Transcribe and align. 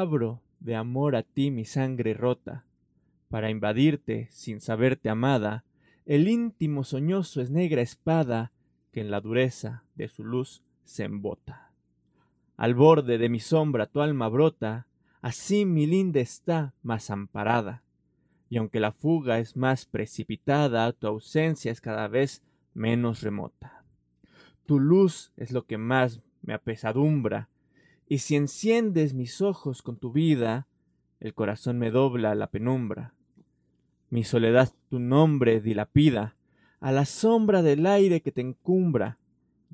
abro 0.00 0.42
de 0.60 0.76
amor 0.76 1.16
a 1.16 1.22
ti 1.22 1.50
mi 1.50 1.64
sangre 1.64 2.14
rota, 2.14 2.64
para 3.28 3.50
invadirte 3.50 4.28
sin 4.30 4.60
saberte 4.60 5.08
amada, 5.08 5.64
el 6.04 6.28
íntimo 6.28 6.84
soñoso 6.84 7.40
es 7.40 7.50
negra 7.50 7.80
espada 7.80 8.52
que 8.92 9.00
en 9.00 9.10
la 9.10 9.20
dureza 9.20 9.84
de 9.94 10.08
su 10.08 10.24
luz 10.24 10.62
se 10.84 11.04
embota. 11.04 11.72
Al 12.56 12.74
borde 12.74 13.18
de 13.18 13.28
mi 13.28 13.40
sombra 13.40 13.86
tu 13.86 14.00
alma 14.00 14.28
brota, 14.28 14.86
así 15.20 15.64
mi 15.64 15.86
linda 15.86 16.20
está 16.20 16.74
más 16.82 17.10
amparada. 17.10 17.82
Y 18.50 18.58
aunque 18.58 18.80
la 18.80 18.92
fuga 18.92 19.38
es 19.38 19.56
más 19.56 19.86
precipitada, 19.86 20.92
tu 20.92 21.06
ausencia 21.06 21.72
es 21.72 21.80
cada 21.80 22.08
vez 22.08 22.42
menos 22.74 23.22
remota. 23.22 23.82
Tu 24.66 24.78
luz 24.78 25.32
es 25.36 25.52
lo 25.52 25.64
que 25.64 25.78
más 25.78 26.20
me 26.42 26.52
apesadumbra, 26.52 27.48
y 28.12 28.18
si 28.18 28.36
enciendes 28.36 29.14
mis 29.14 29.40
ojos 29.40 29.80
con 29.80 29.96
tu 29.96 30.12
vida, 30.12 30.66
el 31.18 31.32
corazón 31.32 31.78
me 31.78 31.90
dobla 31.90 32.34
la 32.34 32.48
penumbra. 32.48 33.14
Mi 34.10 34.22
soledad 34.22 34.70
tu 34.90 34.98
nombre 34.98 35.62
dilapida, 35.62 36.36
a 36.80 36.92
la 36.92 37.06
sombra 37.06 37.62
del 37.62 37.86
aire 37.86 38.20
que 38.20 38.30
te 38.30 38.42
encumbra, 38.42 39.16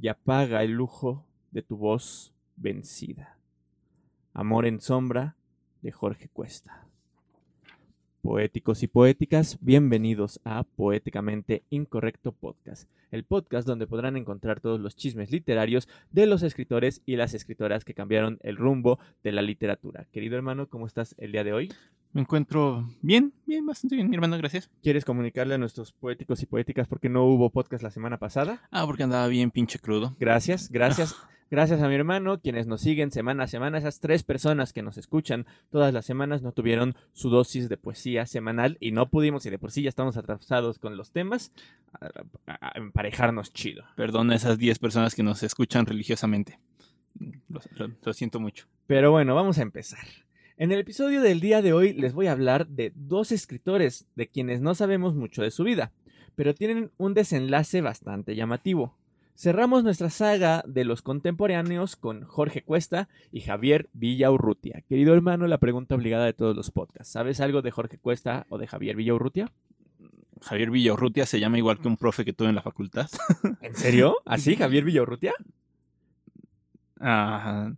y 0.00 0.06
apaga 0.06 0.62
el 0.62 0.70
lujo 0.70 1.26
de 1.50 1.62
tu 1.62 1.78
voz 1.78 2.32
vencida. 2.54 3.40
Amor 4.34 4.66
en 4.66 4.80
sombra 4.80 5.34
de 5.82 5.90
Jorge 5.90 6.28
Cuesta. 6.28 6.87
Poéticos 8.28 8.82
y 8.82 8.88
poéticas, 8.88 9.56
bienvenidos 9.62 10.38
a 10.44 10.62
Poéticamente 10.62 11.62
Incorrecto 11.70 12.32
Podcast, 12.32 12.86
el 13.10 13.24
podcast 13.24 13.66
donde 13.66 13.86
podrán 13.86 14.18
encontrar 14.18 14.60
todos 14.60 14.78
los 14.78 14.96
chismes 14.96 15.32
literarios 15.32 15.88
de 16.10 16.26
los 16.26 16.42
escritores 16.42 17.00
y 17.06 17.16
las 17.16 17.32
escritoras 17.32 17.86
que 17.86 17.94
cambiaron 17.94 18.38
el 18.42 18.58
rumbo 18.58 18.98
de 19.24 19.32
la 19.32 19.40
literatura. 19.40 20.04
Querido 20.12 20.36
hermano, 20.36 20.68
¿cómo 20.68 20.86
estás 20.86 21.14
el 21.16 21.32
día 21.32 21.42
de 21.42 21.54
hoy? 21.54 21.72
Me 22.12 22.20
encuentro 22.20 22.86
bien, 23.00 23.32
bien, 23.46 23.64
bastante 23.64 23.96
bien, 23.96 24.10
mi 24.10 24.16
hermano, 24.16 24.36
gracias. 24.36 24.68
¿Quieres 24.82 25.06
comunicarle 25.06 25.54
a 25.54 25.58
nuestros 25.58 25.92
poéticos 25.92 26.42
y 26.42 26.46
poéticas 26.46 26.86
por 26.86 27.00
qué 27.00 27.08
no 27.08 27.24
hubo 27.24 27.48
podcast 27.48 27.82
la 27.82 27.90
semana 27.90 28.18
pasada? 28.18 28.60
Ah, 28.70 28.84
porque 28.84 29.04
andaba 29.04 29.26
bien 29.28 29.50
pinche 29.50 29.78
crudo. 29.78 30.16
Gracias, 30.20 30.68
gracias. 30.68 31.16
Gracias 31.50 31.80
a 31.80 31.88
mi 31.88 31.94
hermano, 31.94 32.40
quienes 32.40 32.66
nos 32.66 32.82
siguen 32.82 33.10
semana 33.10 33.44
a 33.44 33.48
semana, 33.48 33.78
esas 33.78 34.00
tres 34.00 34.22
personas 34.22 34.74
que 34.74 34.82
nos 34.82 34.98
escuchan 34.98 35.46
todas 35.70 35.94
las 35.94 36.04
semanas 36.04 36.42
no 36.42 36.52
tuvieron 36.52 36.94
su 37.14 37.30
dosis 37.30 37.70
de 37.70 37.78
poesía 37.78 38.26
semanal 38.26 38.76
y 38.80 38.92
no 38.92 39.08
pudimos, 39.08 39.46
y 39.46 39.50
de 39.50 39.58
por 39.58 39.70
sí 39.72 39.82
ya 39.82 39.88
estamos 39.88 40.18
atrasados 40.18 40.78
con 40.78 40.98
los 40.98 41.10
temas, 41.10 41.52
a, 41.94 42.72
emparejarnos 42.74 43.54
chido. 43.54 43.84
Perdón 43.96 44.30
a 44.30 44.36
esas 44.36 44.58
10 44.58 44.78
personas 44.78 45.14
que 45.14 45.22
nos 45.22 45.42
escuchan 45.42 45.86
religiosamente. 45.86 46.58
Lo, 47.48 47.60
lo 48.02 48.12
siento 48.12 48.40
mucho. 48.40 48.66
Pero 48.86 49.10
bueno, 49.10 49.34
vamos 49.34 49.58
a 49.58 49.62
empezar. 49.62 50.06
En 50.58 50.70
el 50.70 50.80
episodio 50.80 51.22
del 51.22 51.40
día 51.40 51.62
de 51.62 51.72
hoy 51.72 51.94
les 51.94 52.12
voy 52.12 52.26
a 52.26 52.32
hablar 52.32 52.66
de 52.66 52.92
dos 52.94 53.32
escritores 53.32 54.06
de 54.16 54.28
quienes 54.28 54.60
no 54.60 54.74
sabemos 54.74 55.14
mucho 55.14 55.40
de 55.40 55.50
su 55.50 55.64
vida, 55.64 55.92
pero 56.34 56.54
tienen 56.54 56.90
un 56.98 57.14
desenlace 57.14 57.80
bastante 57.80 58.36
llamativo. 58.36 58.94
Cerramos 59.40 59.84
nuestra 59.84 60.10
saga 60.10 60.64
de 60.66 60.84
los 60.84 61.00
contemporáneos 61.00 61.94
con 61.94 62.24
Jorge 62.24 62.64
Cuesta 62.64 63.08
y 63.30 63.42
Javier 63.42 63.88
Villaurrutia. 63.92 64.82
Querido 64.88 65.14
hermano, 65.14 65.46
la 65.46 65.58
pregunta 65.58 65.94
obligada 65.94 66.24
de 66.24 66.32
todos 66.32 66.56
los 66.56 66.72
podcasts. 66.72 67.12
¿Sabes 67.12 67.40
algo 67.40 67.62
de 67.62 67.70
Jorge 67.70 67.98
Cuesta 67.98 68.46
o 68.48 68.58
de 68.58 68.66
Javier 68.66 68.96
Villaurrutia? 68.96 69.52
Javier 70.42 70.72
Villaurrutia 70.72 71.24
se 71.24 71.38
llama 71.38 71.56
igual 71.56 71.78
que 71.78 71.86
un 71.86 71.96
profe 71.96 72.24
que 72.24 72.32
tuve 72.32 72.48
en 72.48 72.56
la 72.56 72.62
facultad. 72.62 73.08
¿En 73.62 73.76
serio? 73.76 74.16
¿Así, 74.24 74.56
Javier 74.56 74.82
Villaurrutia? 74.82 75.34
Ah, 76.98 77.70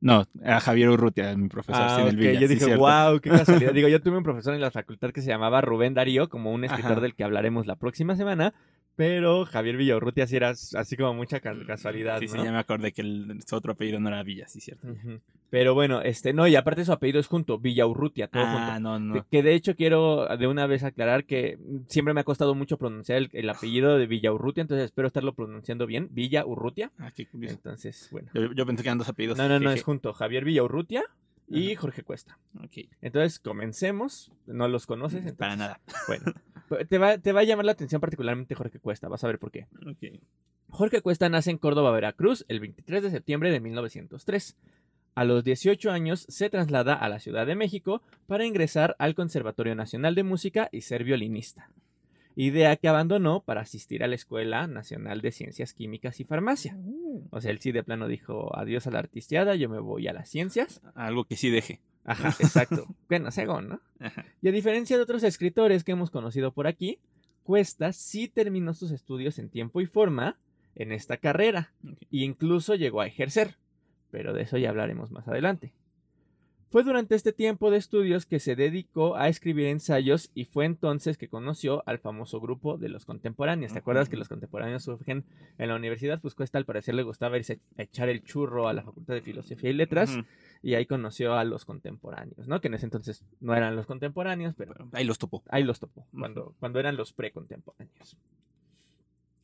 no, 0.00 0.26
a 0.44 0.60
Javier 0.60 0.90
Urrutia, 0.90 1.36
mi 1.36 1.48
profesor. 1.48 1.82
Ah, 1.86 2.08
Yo 2.08 2.48
dije, 2.48 2.76
wow, 2.76 3.20
qué 3.20 3.30
casualidad. 3.30 3.72
Digo, 3.74 3.88
yo 3.88 4.00
tuve 4.00 4.16
un 4.16 4.22
profesor 4.22 4.54
en 4.54 4.60
la 4.60 4.70
facultad 4.70 5.10
que 5.10 5.20
se 5.20 5.28
llamaba 5.28 5.60
Rubén 5.60 5.92
Darío, 5.92 6.28
como 6.28 6.52
un 6.52 6.64
escritor 6.64 7.00
del 7.00 7.14
que 7.14 7.24
hablaremos 7.24 7.66
la 7.66 7.74
próxima 7.74 8.16
semana, 8.16 8.54
pero 9.00 9.46
Javier 9.46 9.78
Villaurrutia 9.78 10.26
sí 10.26 10.36
era 10.36 10.50
así 10.50 10.94
como 10.94 11.14
mucha 11.14 11.40
casualidad. 11.40 12.18
Sí, 12.20 12.28
sí, 12.28 12.36
ya 12.36 12.52
me 12.52 12.58
acordé 12.58 12.92
que 12.92 13.00
el, 13.00 13.40
su 13.46 13.56
otro 13.56 13.72
apellido 13.72 13.98
no 13.98 14.08
era 14.08 14.22
Villa, 14.22 14.46
sí, 14.46 14.60
cierto. 14.60 14.88
Pero 15.48 15.72
bueno, 15.72 16.02
este, 16.02 16.34
no, 16.34 16.46
y 16.46 16.54
aparte 16.54 16.84
su 16.84 16.92
apellido 16.92 17.18
es 17.18 17.26
junto, 17.26 17.58
Villaurrutia, 17.58 18.28
todo 18.28 18.42
ah, 18.44 18.78
no, 18.78 19.00
no. 19.00 19.26
Que 19.30 19.42
de 19.42 19.54
hecho 19.54 19.74
quiero 19.74 20.28
de 20.36 20.46
una 20.46 20.66
vez 20.66 20.84
aclarar 20.84 21.24
que 21.24 21.58
siempre 21.88 22.12
me 22.12 22.20
ha 22.20 22.24
costado 22.24 22.54
mucho 22.54 22.76
pronunciar 22.76 23.30
el, 23.32 23.48
apellido 23.48 23.96
de 23.96 24.06
Villaurrutia, 24.06 24.60
entonces 24.60 24.84
espero 24.84 25.08
estarlo 25.08 25.32
pronunciando 25.32 25.86
bien, 25.86 26.08
Villaurrutia. 26.10 26.92
Ah, 26.98 27.10
qué 27.10 27.24
curioso. 27.24 27.54
Entonces, 27.54 28.06
bueno. 28.12 28.28
Yo, 28.54 28.66
pensé 28.66 28.82
que 28.82 28.88
eran 28.90 28.98
dos 28.98 29.08
apellidos. 29.08 29.38
No, 29.38 29.48
no, 29.48 29.58
no, 29.58 29.70
es 29.70 29.82
junto, 29.82 30.12
Javier 30.12 30.44
Villaurrutia 30.44 31.04
y 31.50 31.74
Jorge 31.74 32.02
Cuesta. 32.02 32.38
Ok. 32.62 32.88
Entonces, 33.02 33.38
comencemos. 33.38 34.32
¿No 34.46 34.68
los 34.68 34.86
conoces? 34.86 35.32
Para 35.32 35.56
nada. 35.56 35.80
Bueno. 36.06 36.32
Te 36.88 36.98
va, 36.98 37.18
te 37.18 37.32
va 37.32 37.40
a 37.40 37.42
llamar 37.42 37.64
la 37.64 37.72
atención 37.72 38.00
particularmente 38.00 38.54
Jorge 38.54 38.78
Cuesta, 38.78 39.08
vas 39.08 39.24
a 39.24 39.26
ver 39.26 39.40
por 39.40 39.50
qué. 39.50 39.66
Jorge 40.68 41.02
Cuesta 41.02 41.28
nace 41.28 41.50
en 41.50 41.58
Córdoba, 41.58 41.90
Veracruz, 41.90 42.44
el 42.46 42.60
23 42.60 43.02
de 43.02 43.10
septiembre 43.10 43.50
de 43.50 43.58
1903. 43.58 44.56
A 45.16 45.24
los 45.24 45.42
18 45.42 45.90
años 45.90 46.26
se 46.28 46.48
traslada 46.48 46.94
a 46.94 47.08
la 47.08 47.18
Ciudad 47.18 47.46
de 47.46 47.56
México 47.56 48.02
para 48.26 48.46
ingresar 48.46 48.94
al 49.00 49.16
Conservatorio 49.16 49.74
Nacional 49.74 50.14
de 50.14 50.22
Música 50.22 50.68
y 50.70 50.82
ser 50.82 51.02
violinista. 51.02 51.70
Idea 52.36 52.76
que 52.76 52.88
abandonó 52.88 53.42
para 53.42 53.62
asistir 53.62 54.04
a 54.04 54.06
la 54.06 54.14
Escuela 54.14 54.68
Nacional 54.68 55.20
de 55.20 55.32
Ciencias 55.32 55.74
Químicas 55.74 56.20
y 56.20 56.24
Farmacia. 56.24 56.78
O 57.30 57.40
sea, 57.40 57.50
él 57.50 57.60
sí 57.60 57.72
de 57.72 57.82
plano 57.82 58.08
dijo 58.08 58.56
adiós 58.56 58.86
a 58.86 58.90
la 58.90 58.98
artisteada, 58.98 59.54
yo 59.54 59.68
me 59.68 59.80
voy 59.80 60.08
a 60.08 60.12
las 60.12 60.28
ciencias. 60.28 60.80
Algo 60.94 61.24
que 61.24 61.36
sí 61.36 61.50
deje. 61.50 61.80
Ajá, 62.04 62.28
exacto. 62.40 62.86
bueno, 63.08 63.30
según, 63.30 63.68
¿no? 63.68 63.80
Y 64.42 64.48
a 64.48 64.52
diferencia 64.52 64.96
de 64.96 65.02
otros 65.02 65.22
escritores 65.22 65.84
que 65.84 65.92
hemos 65.92 66.10
conocido 66.10 66.52
por 66.52 66.66
aquí, 66.66 66.98
Cuesta 67.42 67.92
sí 67.92 68.28
terminó 68.28 68.74
sus 68.74 68.90
estudios 68.90 69.38
en 69.38 69.48
tiempo 69.48 69.80
y 69.80 69.86
forma 69.86 70.38
en 70.74 70.92
esta 70.92 71.16
carrera 71.16 71.72
e 71.84 71.96
incluso 72.10 72.74
llegó 72.74 73.00
a 73.00 73.06
ejercer, 73.06 73.56
pero 74.10 74.32
de 74.32 74.42
eso 74.42 74.56
ya 74.56 74.68
hablaremos 74.68 75.10
más 75.10 75.26
adelante. 75.26 75.72
Fue 76.70 76.84
durante 76.84 77.16
este 77.16 77.32
tiempo 77.32 77.72
de 77.72 77.78
estudios 77.78 78.26
que 78.26 78.38
se 78.38 78.54
dedicó 78.54 79.16
a 79.16 79.26
escribir 79.26 79.66
ensayos 79.66 80.30
y 80.36 80.44
fue 80.44 80.66
entonces 80.66 81.18
que 81.18 81.28
conoció 81.28 81.82
al 81.84 81.98
famoso 81.98 82.40
grupo 82.40 82.78
de 82.78 82.88
los 82.88 83.04
contemporáneos. 83.04 83.72
¿Te 83.72 83.80
acuerdas 83.80 84.08
que 84.08 84.16
los 84.16 84.28
contemporáneos 84.28 84.84
surgen 84.84 85.24
en 85.58 85.68
la 85.68 85.74
universidad? 85.74 86.20
Pues 86.20 86.36
Cuesta 86.36 86.58
al 86.58 86.66
parecer 86.66 86.94
le 86.94 87.02
gustaba 87.02 87.38
irse 87.38 87.58
a 87.76 87.82
echar 87.82 88.08
el 88.08 88.22
churro 88.22 88.68
a 88.68 88.72
la 88.72 88.84
Facultad 88.84 89.14
de 89.14 89.20
Filosofía 89.20 89.70
y 89.70 89.72
Letras 89.72 90.16
y 90.62 90.74
ahí 90.74 90.86
conoció 90.86 91.34
a 91.34 91.42
los 91.42 91.64
contemporáneos, 91.64 92.46
¿no? 92.46 92.60
Que 92.60 92.68
en 92.68 92.74
ese 92.74 92.86
entonces 92.86 93.24
no 93.40 93.52
eran 93.56 93.74
los 93.74 93.86
contemporáneos, 93.86 94.54
pero... 94.56 94.72
Ahí 94.92 95.04
los 95.04 95.18
topó. 95.18 95.42
Ahí 95.48 95.64
los 95.64 95.80
topó, 95.80 96.06
cuando, 96.12 96.54
cuando 96.60 96.78
eran 96.78 96.96
los 96.96 97.12
precontemporáneos. 97.12 98.16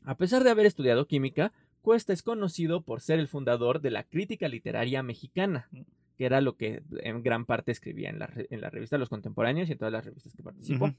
A 0.04 0.16
pesar 0.16 0.44
de 0.44 0.50
haber 0.50 0.66
estudiado 0.66 1.08
química, 1.08 1.52
Cuesta 1.82 2.12
es 2.12 2.22
conocido 2.22 2.82
por 2.82 3.00
ser 3.00 3.18
el 3.18 3.26
fundador 3.26 3.80
de 3.80 3.90
la 3.90 4.04
crítica 4.04 4.48
literaria 4.48 5.02
mexicana, 5.02 5.68
que 6.16 6.26
era 6.26 6.40
lo 6.40 6.56
que 6.56 6.82
en 6.98 7.22
gran 7.22 7.44
parte 7.44 7.72
escribía 7.72 8.10
en 8.10 8.18
la, 8.18 8.30
en 8.34 8.60
la 8.60 8.70
revista 8.70 8.98
Los 8.98 9.08
Contemporáneos 9.08 9.68
y 9.68 9.72
en 9.72 9.78
todas 9.78 9.92
las 9.92 10.04
revistas 10.04 10.34
que 10.34 10.42
participó. 10.42 10.92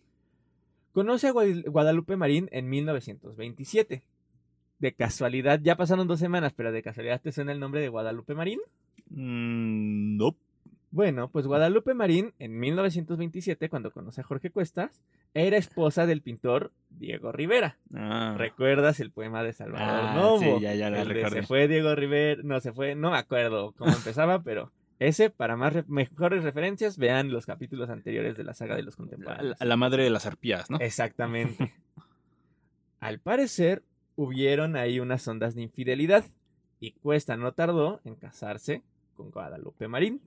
Conoce 0.91 1.27
a 1.27 1.31
Guadalupe 1.31 2.15
Marín 2.15 2.49
en 2.51 2.69
1927. 2.69 4.03
De 4.79 4.93
casualidad, 4.93 5.59
ya 5.61 5.75
pasaron 5.75 6.07
dos 6.07 6.19
semanas, 6.19 6.53
pero 6.55 6.71
de 6.71 6.83
casualidad 6.83 7.21
te 7.21 7.31
suena 7.31 7.51
el 7.51 7.59
nombre 7.59 7.81
de 7.81 7.89
Guadalupe 7.89 8.35
Marín. 8.35 8.59
Mm, 9.09 10.17
no. 10.17 10.35
Bueno, 10.89 11.29
pues 11.29 11.45
Guadalupe 11.45 11.93
Marín, 11.93 12.33
en 12.39 12.59
1927, 12.59 13.69
cuando 13.69 13.91
conoce 13.91 14.21
a 14.21 14.23
Jorge 14.23 14.51
Cuestas, 14.51 15.03
era 15.33 15.57
esposa 15.57 16.05
del 16.05 16.21
pintor 16.21 16.71
Diego 16.89 17.31
Rivera. 17.31 17.77
Ah. 17.93 18.35
¿Recuerdas 18.37 18.99
el 18.99 19.11
poema 19.11 19.43
de 19.43 19.53
Salvador 19.53 19.87
ah, 19.87 20.15
Novo? 20.15 20.39
Sí, 20.39 20.61
ya, 20.61 20.75
ya 20.75 20.89
lo 20.89 21.29
Se 21.29 21.43
fue 21.43 21.67
Diego 21.67 21.93
Rivera, 21.93 22.41
no 22.43 22.59
se 22.61 22.71
fue, 22.71 22.95
no 22.95 23.11
me 23.11 23.17
acuerdo 23.17 23.73
cómo 23.77 23.91
empezaba, 23.91 24.41
pero 24.43 24.71
ese, 24.99 25.29
para 25.29 25.55
más 25.55 25.87
mejores 25.87 26.43
referencias, 26.43 26.97
vean 26.97 27.31
los 27.31 27.45
capítulos 27.45 27.89
anteriores 27.89 28.35
de 28.35 28.43
la 28.43 28.53
saga 28.53 28.75
de 28.75 28.83
los 28.83 28.95
contemporáneos. 28.95 29.61
A 29.61 29.65
la, 29.65 29.77
madre 29.77 30.03
de 30.03 30.09
las 30.09 30.25
arpías, 30.25 30.69
¿no? 30.69 30.79
Exactamente. 30.79 31.73
Al 32.99 33.19
parecer, 33.19 33.83
hubieron 34.15 34.75
ahí 34.75 34.99
unas 34.99 35.27
ondas 35.27 35.53
de 35.53 35.61
infidelidad 35.61 36.25
y 36.79 36.91
Cuesta 36.91 37.37
no 37.37 37.53
tardó 37.53 38.01
en 38.03 38.15
casarse 38.15 38.81
con 39.15 39.31
Guadalupe 39.31 39.87
Marín. 39.87 40.21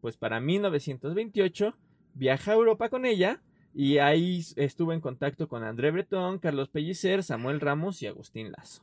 Pues 0.00 0.16
para 0.16 0.40
1928 0.40 1.74
viaja 2.14 2.52
a 2.52 2.54
Europa 2.54 2.88
con 2.88 3.06
ella 3.06 3.40
y 3.74 3.98
ahí 3.98 4.42
estuvo 4.56 4.92
en 4.92 5.00
contacto 5.00 5.48
con 5.48 5.64
André 5.64 5.90
Breton, 5.90 6.38
Carlos 6.38 6.68
Pellicer, 6.68 7.22
Samuel 7.22 7.60
Ramos 7.60 8.02
y 8.02 8.06
Agustín 8.06 8.52
Lazo, 8.52 8.82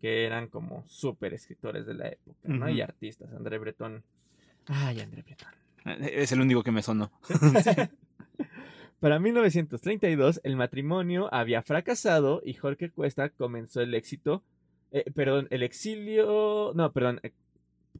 que 0.00 0.26
eran 0.26 0.48
como 0.48 0.84
súper 0.86 1.32
escritores 1.32 1.86
de 1.86 1.94
la 1.94 2.08
época, 2.08 2.48
¿no? 2.48 2.68
Y 2.68 2.80
artistas. 2.82 3.32
André 3.32 3.58
Breton. 3.58 4.02
Ay, 4.68 5.00
André 5.00 5.22
Breton. 5.22 5.48
Eh, 5.86 6.22
es 6.22 6.32
el 6.32 6.40
único 6.40 6.62
que 6.62 6.72
me 6.72 6.82
sonó. 6.82 7.10
Para 9.00 9.18
1932 9.18 10.40
el 10.42 10.56
matrimonio 10.56 11.28
había 11.32 11.62
fracasado 11.62 12.42
y 12.44 12.54
Jorge 12.54 12.90
Cuesta 12.90 13.28
comenzó 13.28 13.82
el 13.82 13.94
éxito, 13.94 14.42
eh, 14.90 15.04
perdón, 15.14 15.48
el 15.50 15.62
exilio, 15.62 16.72
no, 16.74 16.92
perdón, 16.92 17.20
eh, 17.22 17.32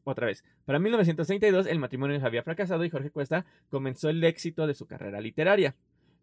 otra 0.03 0.25
vez, 0.25 0.43
para 0.65 0.79
1932 0.79 1.67
el 1.67 1.79
matrimonio 1.79 2.19
había 2.25 2.43
fracasado 2.43 2.83
y 2.83 2.89
Jorge 2.89 3.11
Cuesta 3.11 3.45
comenzó 3.69 4.09
el 4.09 4.23
éxito 4.23 4.65
de 4.65 4.73
su 4.73 4.87
carrera 4.87 5.21
literaria. 5.21 5.75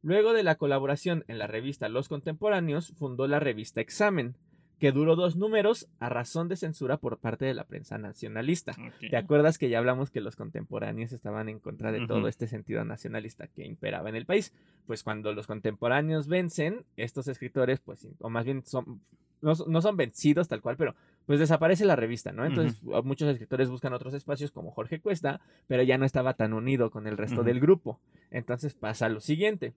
Luego 0.03 0.33
de 0.33 0.43
la 0.43 0.57
colaboración 0.57 1.25
en 1.29 1.39
la 1.39 1.47
revista 1.47 1.89
Los 1.89 2.09
Contemporáneos, 2.09 2.93
fundó 2.99 3.27
la 3.27 3.41
revista 3.41 3.81
Examen, 3.81 4.37
que 4.79 4.93
duró 4.93 5.17
dos 5.17 5.37
números 5.37 5.89
a 5.99 6.09
razón 6.09 6.49
de 6.49 6.57
censura 6.57 6.97
por 6.97 7.19
parte 7.19 7.45
de 7.45 7.55
la 7.55 7.65
prensa 7.65 7.97
nacionalista. 7.99 8.75
¿Te 9.09 9.17
acuerdas 9.17 9.57
que 9.59 9.69
ya 9.69 9.79
hablamos 9.79 10.11
que 10.11 10.21
los 10.21 10.37
contemporáneos 10.37 11.13
estaban 11.13 11.49
en 11.49 11.61
contra 11.61 11.93
de 11.93 12.07
todo 12.07 12.29
este 12.29 12.47
sentido 12.47 12.85
nacionalista 12.85 13.47
que 13.47 13.65
imperaba 13.65 14.09
en 14.09 14.17
el 14.17 14.27
país? 14.27 14.53
Pues 14.87 15.03
cuando 15.03 15.33
los 15.33 15.47
contemporáneos 15.47 16.29
vencen, 16.29 16.85
estos 16.97 17.29
escritores, 17.29 17.81
pues, 17.81 18.09
o 18.19 18.29
más 18.29 18.45
bien 18.45 18.65
son, 18.65 19.01
no, 19.41 19.53
no 19.67 19.81
son 19.81 19.97
vencidos 19.97 20.49
tal 20.49 20.61
cual, 20.61 20.77
pero 20.77 20.95
pues 21.27 21.39
desaparece 21.39 21.85
la 21.85 21.97
revista, 21.97 22.33
¿no? 22.33 22.45
Entonces 22.45 22.83
muchos 22.83 23.29
escritores 23.29 23.71
buscan 23.71 23.95
otros 23.95 24.13
espacios 24.13 24.51
como 24.51 24.71
Jorge 24.71 25.01
Cuesta, 25.01 25.41
pero 25.67 25.83
ya 25.83 25.97
no 25.97 26.05
estaba 26.05 26.35
tan 26.35 26.53
unido 26.53 26.91
con 26.91 27.07
el 27.07 27.17
resto 27.17 27.43
del 27.43 27.61
grupo. 27.61 28.01
Entonces 28.31 28.75
pasa 28.75 29.09
lo 29.09 29.21
siguiente. 29.21 29.73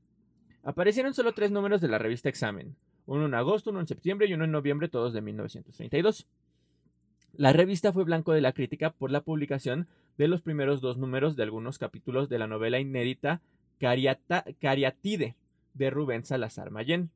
Aparecieron 0.64 1.14
solo 1.14 1.32
tres 1.32 1.52
números 1.52 1.80
de 1.80 1.88
la 1.88 1.98
revista 1.98 2.28
Examen. 2.28 2.76
Uno 3.08 3.26
en 3.26 3.34
agosto, 3.34 3.72
uno 3.72 3.80
en 3.80 3.88
septiembre 3.88 4.28
y 4.28 4.34
uno 4.34 4.44
en 4.44 4.52
noviembre, 4.52 4.90
todos 4.90 5.14
de 5.14 5.22
1932. 5.22 6.28
La 7.36 7.54
revista 7.54 7.92
fue 7.94 8.04
blanco 8.04 8.34
de 8.34 8.42
la 8.42 8.52
crítica 8.54 8.92
por 8.92 9.12
la 9.12 9.22
publicación 9.22 9.88
de 10.18 10.28
los 10.28 10.42
primeros 10.42 10.82
dos 10.82 10.98
números 10.98 11.36
de 11.36 11.44
algunos 11.44 11.78
capítulos 11.78 12.30
de 12.30 12.40
la 12.40 12.48
novela 12.48 12.80
inédita 12.80 13.42
Cariata- 13.80 14.44
Cariatide 14.60 15.36
de 15.74 15.90
Rubén 15.90 16.26
Salazar 16.26 16.70
Mayén. 16.72 17.10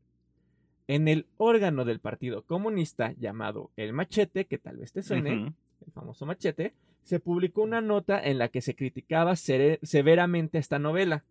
En 0.88 1.08
el 1.08 1.26
órgano 1.38 1.86
del 1.86 2.00
Partido 2.00 2.44
Comunista 2.44 3.14
llamado 3.20 3.72
El 3.76 3.94
Machete, 3.94 4.46
que 4.46 4.58
tal 4.58 4.78
vez 4.78 4.92
te 4.92 5.02
suene, 5.04 5.54
el 5.86 5.92
famoso 5.94 6.26
Machete, 6.26 6.74
se 7.04 7.20
publicó 7.20 7.64
una 7.64 7.82
nota 7.82 8.22
en 8.24 8.38
la 8.38 8.50
que 8.50 8.62
se 8.62 8.76
criticaba 8.76 9.36
severamente 9.36 10.58
esta 10.60 10.78
novela 10.80 11.24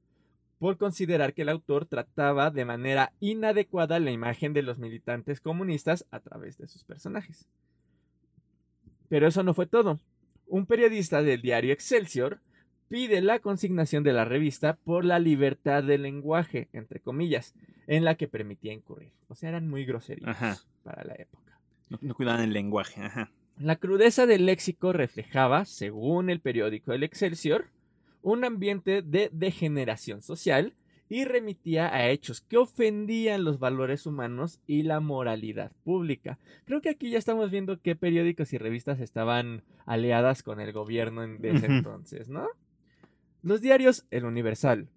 por 0.61 0.77
considerar 0.77 1.33
que 1.33 1.43
el 1.43 1.49
autor 1.49 1.87
trataba 1.87 2.51
de 2.51 2.67
manera 2.67 3.15
inadecuada 3.19 3.99
la 3.99 4.11
imagen 4.11 4.53
de 4.53 4.61
los 4.61 4.79
militantes 4.79 5.41
comunistas 5.41 6.05
a 6.11 6.21
través 6.21 6.59
de 6.59 6.69
sus 6.69 6.85
personajes. 6.85 7.49
Pero 9.09 9.27
eso 9.27 9.43
no 9.43 9.55
fue 9.55 9.65
todo. 9.65 9.99
Un 10.47 10.67
periodista 10.67 11.23
del 11.23 11.41
diario 11.41 11.73
Excelsior 11.73 12.41
pide 12.91 13.23
la 13.23 13.39
consignación 13.39 14.05
de 14.05 14.13
la 14.13 14.27
revista 14.27 14.77
por 14.85 15.07
la 15.07 15.19
libertad 15.19 15.83
de 15.83 15.97
lenguaje, 15.97 16.69
entre 16.75 17.01
comillas, 17.01 17.55
en 17.87 18.05
la 18.05 18.17
que 18.17 18.29
permitía 18.29 18.75
incurrir. 18.75 19.13
O 19.29 19.35
sea, 19.35 19.49
eran 19.49 19.67
muy 19.67 19.87
groseros 19.87 20.29
Ajá. 20.29 20.59
para 20.85 21.05
la 21.05 21.15
época. 21.15 21.59
No, 21.89 21.99
no 22.03 22.15
cuidaban 22.15 22.43
el 22.43 22.53
lenguaje. 22.53 23.01
Ajá. 23.01 23.31
La 23.59 23.77
crudeza 23.77 24.27
del 24.27 24.45
léxico 24.45 24.93
reflejaba, 24.93 25.65
según 25.65 26.29
el 26.29 26.41
periódico 26.41 26.93
El 26.93 27.03
Excelsior, 27.03 27.69
un 28.23 28.45
ambiente 28.45 29.03
de 29.03 29.31
degeneración 29.33 30.23
social 30.23 30.75
y 31.09 31.25
remitía 31.25 31.93
a 31.93 32.09
hechos 32.09 32.41
que 32.41 32.57
ofendían 32.57 33.43
los 33.43 33.59
valores 33.59 34.07
humanos 34.07 34.61
y 34.67 34.85
la 34.85 35.01
moralidad 35.01 35.73
pública. 35.83 36.39
Creo 36.67 36.81
que 36.81 36.91
aquí 36.91 37.11
ya 37.11 37.19
estamos 37.19 37.51
viendo 37.51 37.81
qué 37.81 37.97
periódicos 37.97 38.53
y 38.53 38.59
revistas 38.59 39.01
estaban 39.01 39.63
aliadas 39.87 40.43
con 40.45 40.61
el 40.61 40.73
gobierno 40.73 41.25
en- 41.25 41.41
de 41.41 41.51
ese 41.51 41.67
entonces, 41.67 42.29
¿no? 42.29 42.47
Los 43.43 43.61
diarios 43.61 44.07
El 44.11 44.25
Universal, 44.25 44.89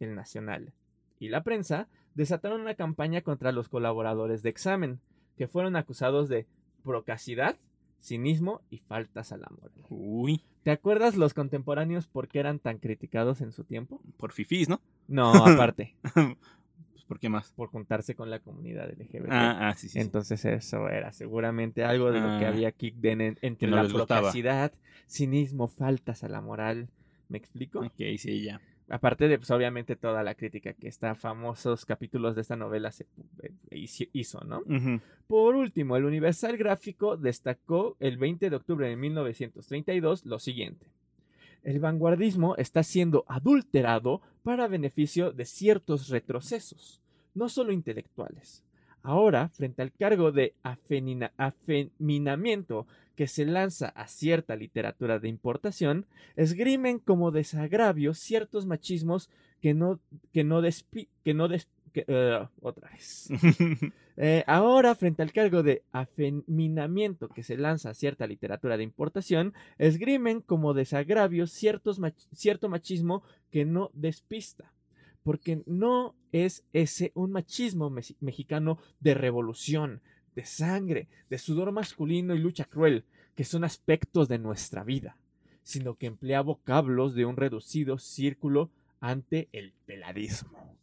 El 0.00 0.14
Nacional 0.14 0.72
y 1.18 1.28
la 1.28 1.42
prensa 1.42 1.88
desataron 2.14 2.60
una 2.62 2.74
campaña 2.74 3.20
contra 3.20 3.52
los 3.52 3.68
colaboradores 3.68 4.42
de 4.42 4.48
examen, 4.50 5.00
que 5.36 5.48
fueron 5.48 5.76
acusados 5.76 6.28
de 6.28 6.46
procacidad, 6.82 7.56
cinismo 8.00 8.62
y 8.70 8.78
faltas 8.78 9.32
al 9.32 9.44
amor. 9.44 9.70
Uy, 9.88 10.42
¿Te 10.62 10.70
acuerdas 10.70 11.16
los 11.16 11.34
contemporáneos 11.34 12.06
por 12.06 12.28
qué 12.28 12.40
eran 12.40 12.58
tan 12.58 12.78
criticados 12.78 13.40
en 13.40 13.52
su 13.52 13.64
tiempo? 13.64 14.00
por 14.16 14.32
fifís, 14.32 14.68
¿no? 14.68 14.80
No, 15.06 15.32
aparte, 15.46 15.94
Pues, 16.12 17.04
¿Por 17.06 17.18
qué 17.18 17.28
más? 17.28 17.52
por 17.52 17.68
juntarse 17.70 18.14
con 18.14 18.28
la 18.30 18.38
comunidad 18.40 18.90
LGBT. 18.90 19.28
Ah, 19.30 19.68
ah, 19.68 19.74
sí, 19.74 19.88
sí. 19.88 19.94
sí. 19.94 19.98
Entonces 20.00 20.44
eso 20.44 20.88
era 20.90 21.12
seguramente 21.12 21.84
algo 21.84 22.12
de 22.12 22.20
lo 22.20 22.38
que 22.38 22.44
Ah, 22.44 22.48
había 22.48 22.68
aquí 22.68 22.94
en- 23.02 23.38
entre 23.40 23.70
no 23.70 23.76
la 23.82 23.88
procacidad, 23.88 24.72
cinismo, 25.08 25.68
faltas 25.68 26.22
a 26.24 26.28
la 26.28 26.40
moral. 26.40 26.88
¿Me 27.28 27.38
explico? 27.38 27.80
Ok, 27.80 27.94
sí, 28.18 28.42
ya. 28.44 28.60
Aparte 28.90 29.28
de, 29.28 29.38
pues, 29.38 29.50
obviamente, 29.50 29.96
toda 29.96 30.22
la 30.22 30.34
crítica 30.34 30.72
que 30.72 30.88
está 30.88 31.14
famosos 31.14 31.84
capítulos 31.84 32.34
de 32.34 32.40
esta 32.40 32.56
novela 32.56 32.90
se 32.90 33.06
eh, 33.42 33.86
hizo, 34.12 34.40
¿no? 34.44 34.62
Por 35.26 35.56
último, 35.56 35.96
el 35.96 36.06
Universal 36.06 36.56
Gráfico 36.56 37.16
destacó 37.18 37.96
el 38.00 38.16
20 38.16 38.48
de 38.48 38.56
octubre 38.56 38.88
de 38.88 38.96
1932 38.96 40.24
lo 40.24 40.38
siguiente. 40.38 40.86
El 41.62 41.80
vanguardismo 41.80 42.56
está 42.56 42.82
siendo 42.82 43.24
adulterado 43.28 44.22
para 44.42 44.68
beneficio 44.68 45.32
de 45.32 45.44
ciertos 45.44 46.08
retrocesos, 46.08 47.02
no 47.34 47.50
solo 47.50 47.72
intelectuales. 47.72 48.64
Ahora, 49.02 49.48
frente 49.48 49.82
al 49.82 49.92
cargo 49.92 50.32
de 50.32 50.54
afenina- 50.62 51.32
afeminamiento 51.36 52.86
que 53.16 53.26
se 53.26 53.44
lanza 53.46 53.88
a 53.88 54.06
cierta 54.06 54.54
literatura 54.56 55.18
de 55.18 55.28
importación, 55.28 56.06
esgrimen 56.36 56.98
como 56.98 57.30
desagravio 57.30 58.14
ciertos 58.14 58.66
machismos 58.66 59.28
que 59.60 59.74
no, 59.74 59.98
que 60.32 60.44
no, 60.44 60.60
despi- 60.62 61.08
que 61.24 61.34
no 61.34 61.48
des- 61.48 61.68
que- 61.92 62.04
eh, 62.06 62.46
otra 62.60 62.90
vez. 62.90 63.28
Eh, 64.20 64.42
ahora, 64.48 64.96
frente 64.96 65.22
al 65.22 65.30
cargo 65.32 65.62
de 65.62 65.84
afeminamiento 65.92 67.28
que 67.28 67.44
se 67.44 67.56
lanza 67.56 67.90
a 67.90 67.94
cierta 67.94 68.26
literatura 68.26 68.76
de 68.76 68.82
importación, 68.82 69.54
esgrimen 69.78 70.40
como 70.40 70.74
desagravio 70.74 71.46
ciertos 71.46 72.00
mach- 72.00 72.26
cierto 72.34 72.68
machismo 72.68 73.22
que 73.52 73.64
no 73.64 73.92
despista. 73.94 74.72
Porque 75.22 75.62
no 75.66 76.16
es 76.32 76.64
ese 76.72 77.12
un 77.14 77.32
machismo 77.32 77.90
mexi- 77.90 78.16
mexicano 78.20 78.78
de 79.00 79.14
revolución, 79.14 80.00
de 80.34 80.44
sangre, 80.44 81.08
de 81.30 81.38
sudor 81.38 81.72
masculino 81.72 82.34
y 82.34 82.38
lucha 82.38 82.64
cruel, 82.64 83.04
que 83.34 83.44
son 83.44 83.64
aspectos 83.64 84.28
de 84.28 84.38
nuestra 84.38 84.84
vida, 84.84 85.16
sino 85.62 85.94
que 85.96 86.06
emplea 86.06 86.40
vocablos 86.40 87.14
de 87.14 87.24
un 87.24 87.36
reducido 87.36 87.98
círculo 87.98 88.70
ante 89.00 89.48
el 89.52 89.72
peladismo. 89.86 90.76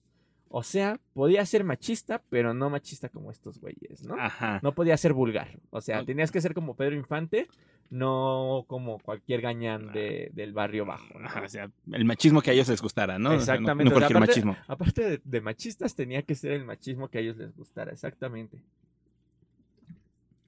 O 0.50 0.64
sea, 0.64 1.02
podía 1.14 1.46
ser 1.46 1.64
machista, 1.66 2.24
pero 2.30 2.54
no 2.54 2.70
machista 2.70 3.10
como 3.10 3.30
estos 3.30 3.60
güeyes, 3.60 4.04
¿no? 4.04 4.16
Ajá. 4.18 4.60
No 4.64 4.74
podía 4.74 4.96
ser 4.96 5.12
vulgar. 5.12 5.60
O 5.70 5.82
sea, 5.82 6.06
tenías 6.06 6.32
que 6.32 6.40
ser 6.40 6.54
como 6.54 6.76
Pedro 6.76 6.96
Infante, 6.96 7.48
no 7.90 8.66
como 8.68 9.00
cualquier 9.00 9.42
gañán 9.42 9.92
de- 9.94 10.32
del 10.34 10.54
barrio 10.54 10.86
bajo. 10.86 11.14
o 11.44 11.48
sea, 11.50 11.70
el 11.92 12.06
machismo 12.06 12.42
que 12.42 12.50
a 12.52 12.54
ellos 12.54 12.68
les 12.70 12.82
gustara, 12.82 13.18
¿no? 13.20 13.34
Exactamente. 13.34 13.92
No, 13.92 13.98
o 13.98 14.00
sea, 14.00 14.08
cualquier 14.10 14.18
aparte, 14.18 14.32
machismo. 14.32 14.58
aparte 14.68 15.10
de, 15.10 15.22
de 15.24 15.42
machistas, 15.42 15.96
tenía 15.96 16.22
que 16.24 16.36
ser 16.36 16.52
el 16.54 16.66
machismo 16.66 17.10
que 17.10 17.20
a 17.20 17.22
ellos 17.22 17.38
les 17.38 17.56
gustara, 17.56 17.92
exactamente. 17.92 18.58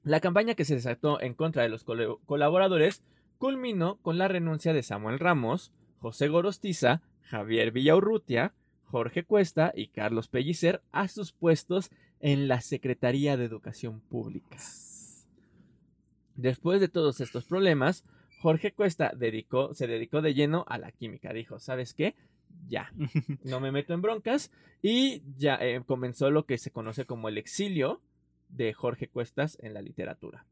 La 0.04 0.20
campaña 0.22 0.56
que 0.56 0.66
se 0.66 0.76
desató 0.76 1.20
en 1.22 1.34
contra 1.34 1.64
de 1.64 1.70
los 1.70 1.84
colaboradores 1.84 3.04
culminó 3.38 3.98
con 3.98 4.18
la 4.18 4.28
renuncia 4.28 4.74
de 4.74 4.82
Samuel 4.84 5.20
Ramos, 5.20 5.72
José 6.00 6.28
Gorostiza, 6.30 7.02
Javier 7.24 7.72
Villaurrutia, 7.72 8.54
Jorge 8.86 9.24
Cuesta 9.24 9.74
y 9.76 9.88
Carlos 9.88 10.30
Pellicer 10.30 10.82
a 10.94 11.08
sus 11.10 11.34
puestos 11.34 11.92
en 12.22 12.48
la 12.48 12.62
Secretaría 12.62 13.36
de 13.36 13.44
Educación 13.46 14.00
Pública. 14.00 14.58
Después 16.38 16.80
de 16.80 16.88
todos 16.88 17.20
estos 17.20 17.44
problemas, 17.46 18.06
Jorge 18.42 18.72
Cuesta 18.72 19.12
dedicó, 19.16 19.74
se 19.74 19.88
dedicó 19.88 20.22
de 20.22 20.34
lleno 20.34 20.64
a 20.68 20.78
la 20.78 20.92
química. 20.92 21.34
Dijo, 21.34 21.60
¿sabes 21.60 21.94
qué? 21.94 22.16
Ya, 22.70 22.94
no 23.44 23.60
me 23.60 23.72
meto 23.72 23.94
en 23.94 24.02
broncas. 24.02 24.52
Y 24.82 25.22
ya 25.38 25.56
eh, 25.60 25.82
comenzó 25.86 26.30
lo 26.32 26.46
que 26.46 26.58
se 26.58 26.72
conoce 26.72 27.06
como 27.06 27.28
el 27.30 27.38
exilio 27.38 28.02
de 28.50 28.74
Jorge 28.74 29.08
Cuestas 29.10 29.58
en 29.62 29.74
la 29.74 29.82
literatura. 29.82 30.46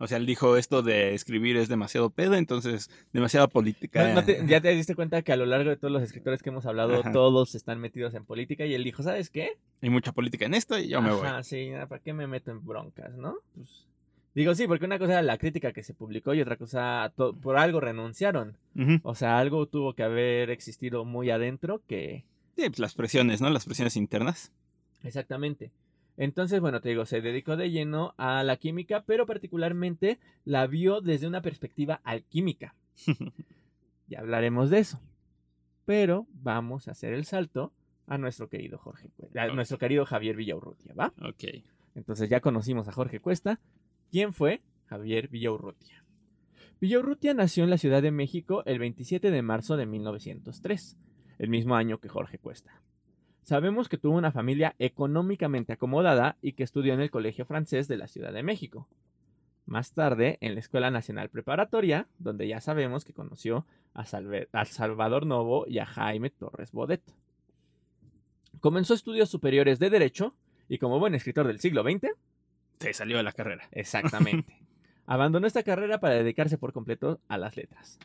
O 0.00 0.06
sea, 0.06 0.16
él 0.18 0.26
dijo 0.26 0.56
esto 0.56 0.80
de 0.82 1.12
escribir 1.14 1.56
es 1.56 1.68
demasiado 1.68 2.10
pedo, 2.10 2.34
entonces 2.36 2.88
demasiada 3.12 3.48
política. 3.48 4.06
¿No- 4.10 4.14
no 4.14 4.24
te- 4.24 4.46
ya 4.46 4.60
te 4.62 4.70
diste 4.70 4.94
cuenta 4.94 5.22
que 5.22 5.32
a 5.32 5.36
lo 5.36 5.44
largo 5.44 5.70
de 5.70 5.76
todos 5.76 5.90
los 5.92 6.04
escritores 6.04 6.40
que 6.40 6.50
hemos 6.50 6.66
hablado, 6.66 7.00
Ajá. 7.00 7.10
todos 7.10 7.56
están 7.56 7.80
metidos 7.80 8.14
en 8.14 8.24
política. 8.24 8.64
Y 8.64 8.74
él 8.74 8.84
dijo, 8.84 9.02
¿sabes 9.02 9.28
qué? 9.28 9.58
Hay 9.82 9.90
mucha 9.90 10.12
política 10.12 10.46
en 10.46 10.54
esto 10.54 10.78
y 10.78 10.86
yo 10.88 11.02
me 11.02 11.10
voy. 11.10 11.26
Ajá, 11.26 11.42
sí, 11.42 11.72
¿para 11.88 12.00
qué 12.00 12.12
me 12.12 12.28
meto 12.28 12.52
en 12.52 12.64
broncas, 12.64 13.12
no? 13.16 13.38
Pues, 13.56 13.87
digo, 14.34 14.54
sí, 14.54 14.66
porque 14.66 14.84
una 14.84 14.98
cosa 14.98 15.12
era 15.12 15.22
la 15.22 15.38
crítica 15.38 15.72
que 15.72 15.82
se 15.82 15.94
publicó 15.94 16.34
y 16.34 16.40
otra 16.40 16.56
cosa, 16.56 17.12
por 17.16 17.56
algo 17.56 17.80
renunciaron. 17.80 18.56
O 19.02 19.14
sea, 19.14 19.38
algo 19.38 19.66
tuvo 19.66 19.94
que 19.94 20.04
haber 20.04 20.50
existido 20.50 21.04
muy 21.04 21.30
adentro 21.30 21.82
que... 21.86 22.24
Sí, 22.56 22.64
pues 22.68 22.78
las 22.78 22.94
presiones, 22.94 23.40
¿no? 23.40 23.50
Las 23.50 23.64
presiones 23.64 23.96
internas. 23.96 24.52
Exactamente. 25.02 25.70
Entonces, 26.16 26.60
bueno, 26.60 26.80
te 26.80 26.88
digo, 26.88 27.06
se 27.06 27.20
dedicó 27.20 27.56
de 27.56 27.70
lleno 27.70 28.14
a 28.16 28.42
la 28.42 28.56
química, 28.56 29.04
pero 29.06 29.26
particularmente 29.26 30.18
la 30.44 30.66
vio 30.66 31.00
desde 31.00 31.28
una 31.28 31.42
perspectiva 31.42 32.00
alquímica. 32.04 32.74
Ya 34.08 34.20
hablaremos 34.20 34.70
de 34.70 34.78
eso. 34.78 35.00
Pero 35.84 36.26
vamos 36.32 36.88
a 36.88 36.92
hacer 36.92 37.12
el 37.12 37.26
salto 37.26 37.72
a 38.06 38.16
nuestro 38.16 38.48
querido 38.48 38.78
Jorge, 38.78 39.10
a 39.34 39.48
nuestro 39.48 39.78
querido 39.78 40.06
Javier 40.06 40.34
Villaurrutia, 40.34 40.94
¿va? 40.94 41.12
ok. 41.20 41.62
Entonces 41.94 42.30
ya 42.30 42.40
conocimos 42.40 42.88
a 42.88 42.92
Jorge 42.92 43.20
Cuesta. 43.20 43.60
¿Quién 44.10 44.32
fue? 44.32 44.62
Javier 44.86 45.28
Villaurrutia. 45.28 46.02
Villaurrutia 46.80 47.34
nació 47.34 47.64
en 47.64 47.70
la 47.70 47.76
Ciudad 47.76 48.00
de 48.00 48.10
México 48.10 48.62
el 48.64 48.78
27 48.78 49.30
de 49.30 49.42
marzo 49.42 49.76
de 49.76 49.84
1903, 49.84 50.96
el 51.38 51.50
mismo 51.50 51.74
año 51.74 51.98
que 51.98 52.08
Jorge 52.08 52.38
Cuesta. 52.38 52.80
Sabemos 53.42 53.88
que 53.88 53.98
tuvo 53.98 54.16
una 54.16 54.32
familia 54.32 54.74
económicamente 54.78 55.74
acomodada 55.74 56.36
y 56.40 56.52
que 56.52 56.62
estudió 56.62 56.94
en 56.94 57.00
el 57.00 57.10
Colegio 57.10 57.44
Francés 57.44 57.86
de 57.86 57.98
la 57.98 58.08
Ciudad 58.08 58.32
de 58.32 58.42
México. 58.42 58.88
Más 59.66 59.92
tarde, 59.92 60.38
en 60.40 60.54
la 60.54 60.60
Escuela 60.60 60.90
Nacional 60.90 61.28
Preparatoria, 61.28 62.08
donde 62.18 62.48
ya 62.48 62.60
sabemos 62.60 63.04
que 63.04 63.12
conoció 63.12 63.66
a, 63.92 64.06
a 64.52 64.64
Salvador 64.64 65.26
Novo 65.26 65.66
y 65.66 65.80
a 65.80 65.86
Jaime 65.86 66.30
Torres 66.30 66.72
Bodet. 66.72 67.02
Comenzó 68.60 68.94
estudios 68.94 69.28
superiores 69.28 69.78
de 69.78 69.90
Derecho 69.90 70.34
y 70.68 70.78
como 70.78 70.98
buen 70.98 71.14
escritor 71.14 71.46
del 71.46 71.60
siglo 71.60 71.82
XX, 71.82 72.08
se 72.78 72.92
salió 72.92 73.16
de 73.16 73.22
la 73.22 73.32
carrera. 73.32 73.68
Exactamente. 73.72 74.60
Abandonó 75.06 75.46
esta 75.46 75.62
carrera 75.62 76.00
para 76.00 76.16
dedicarse 76.16 76.58
por 76.58 76.72
completo 76.72 77.20
a 77.28 77.38
las 77.38 77.56
letras. 77.56 77.98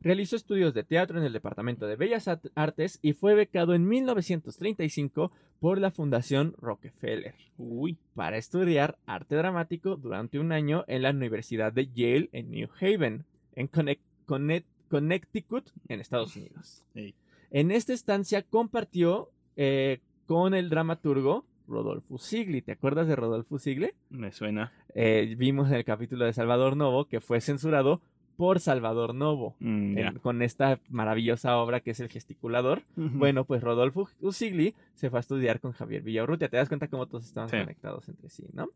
Realizó 0.00 0.36
estudios 0.36 0.74
de 0.74 0.84
teatro 0.84 1.18
en 1.18 1.24
el 1.24 1.32
Departamento 1.32 1.86
de 1.86 1.96
Bellas 1.96 2.28
Artes 2.54 3.00
y 3.02 3.14
fue 3.14 3.34
becado 3.34 3.74
en 3.74 3.88
1935 3.88 5.32
por 5.58 5.80
la 5.80 5.90
Fundación 5.90 6.54
Rockefeller 6.58 7.34
Uy. 7.56 7.98
para 8.14 8.36
estudiar 8.36 8.96
arte 9.06 9.34
dramático 9.34 9.96
durante 9.96 10.38
un 10.38 10.52
año 10.52 10.84
en 10.86 11.02
la 11.02 11.10
Universidad 11.10 11.72
de 11.72 11.88
Yale 11.88 12.28
en 12.32 12.50
New 12.50 12.68
Haven, 12.80 13.24
en 13.56 13.68
Connecticut, 14.88 15.70
en 15.88 16.00
Estados 16.00 16.36
Unidos. 16.36 16.84
En 17.50 17.72
esta 17.72 17.92
estancia 17.92 18.42
compartió 18.42 19.30
eh, 19.56 20.00
con 20.26 20.54
el 20.54 20.70
dramaturgo 20.70 21.44
Rodolfo 21.68 22.18
Sigli. 22.18 22.62
¿Te 22.62 22.72
acuerdas 22.72 23.06
de 23.06 23.16
Rodolfo 23.16 23.58
Sigli? 23.58 23.90
Me 24.10 24.32
suena. 24.32 24.72
Eh, 24.94 25.34
vimos 25.36 25.68
en 25.68 25.74
el 25.74 25.84
capítulo 25.84 26.24
de 26.24 26.32
Salvador 26.32 26.76
Novo 26.76 27.06
que 27.06 27.20
fue 27.20 27.40
censurado 27.40 28.00
por 28.36 28.60
Salvador 28.60 29.16
Novo, 29.16 29.56
mm, 29.58 30.18
con 30.22 30.42
esta 30.42 30.78
maravillosa 30.90 31.56
obra 31.58 31.80
que 31.80 31.90
es 31.90 31.98
El 31.98 32.08
Gesticulador. 32.08 32.82
Bueno, 32.94 33.44
pues 33.44 33.62
Rodolfo 33.62 34.08
Usigli 34.20 34.76
se 34.94 35.10
fue 35.10 35.18
a 35.18 35.20
estudiar 35.20 35.58
con 35.58 35.72
Javier 35.72 36.02
Villarrutia. 36.02 36.48
Te 36.48 36.56
das 36.56 36.68
cuenta 36.68 36.86
cómo 36.86 37.06
todos 37.06 37.24
estaban 37.24 37.50
conectados 37.50 38.08
entre 38.08 38.28
sí, 38.28 38.44
¿no? 38.52 38.68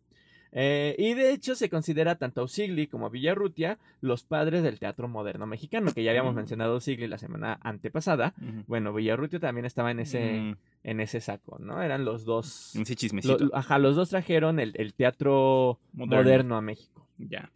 Eh, 0.54 0.94
y 0.98 1.14
de 1.14 1.32
hecho 1.32 1.54
se 1.54 1.70
considera 1.70 2.16
tanto 2.16 2.42
a 2.42 2.44
Usigli 2.44 2.86
como 2.86 3.06
a 3.06 3.08
Villarrutia 3.08 3.78
los 4.02 4.22
padres 4.22 4.62
del 4.62 4.78
teatro 4.78 5.08
moderno 5.08 5.46
mexicano, 5.46 5.92
que 5.94 6.02
ya 6.02 6.10
habíamos 6.10 6.34
mm. 6.34 6.36
mencionado 6.36 6.74
a 6.74 6.76
Usigli 6.76 7.08
la 7.08 7.16
semana 7.16 7.58
antepasada. 7.62 8.34
Bueno, 8.66 8.92
Villarrutia 8.92 9.40
también 9.40 9.64
estaba 9.64 9.90
en 9.90 10.00
ese, 10.00 10.40
mm. 10.40 10.56
en 10.84 11.00
ese 11.00 11.20
saco, 11.20 11.58
¿no? 11.58 11.82
Eran 11.82 12.04
los 12.04 12.24
dos. 12.24 12.76
Ese 12.76 12.96
chismecito. 12.96 13.50
ajá, 13.54 13.78
los 13.78 13.96
dos 13.96 14.10
trajeron 14.10 14.60
el, 14.60 14.94
teatro 14.94 15.78
moderno. 15.94 16.56
a 16.56 16.60
México. 16.60 17.08
Ya. 17.16 17.50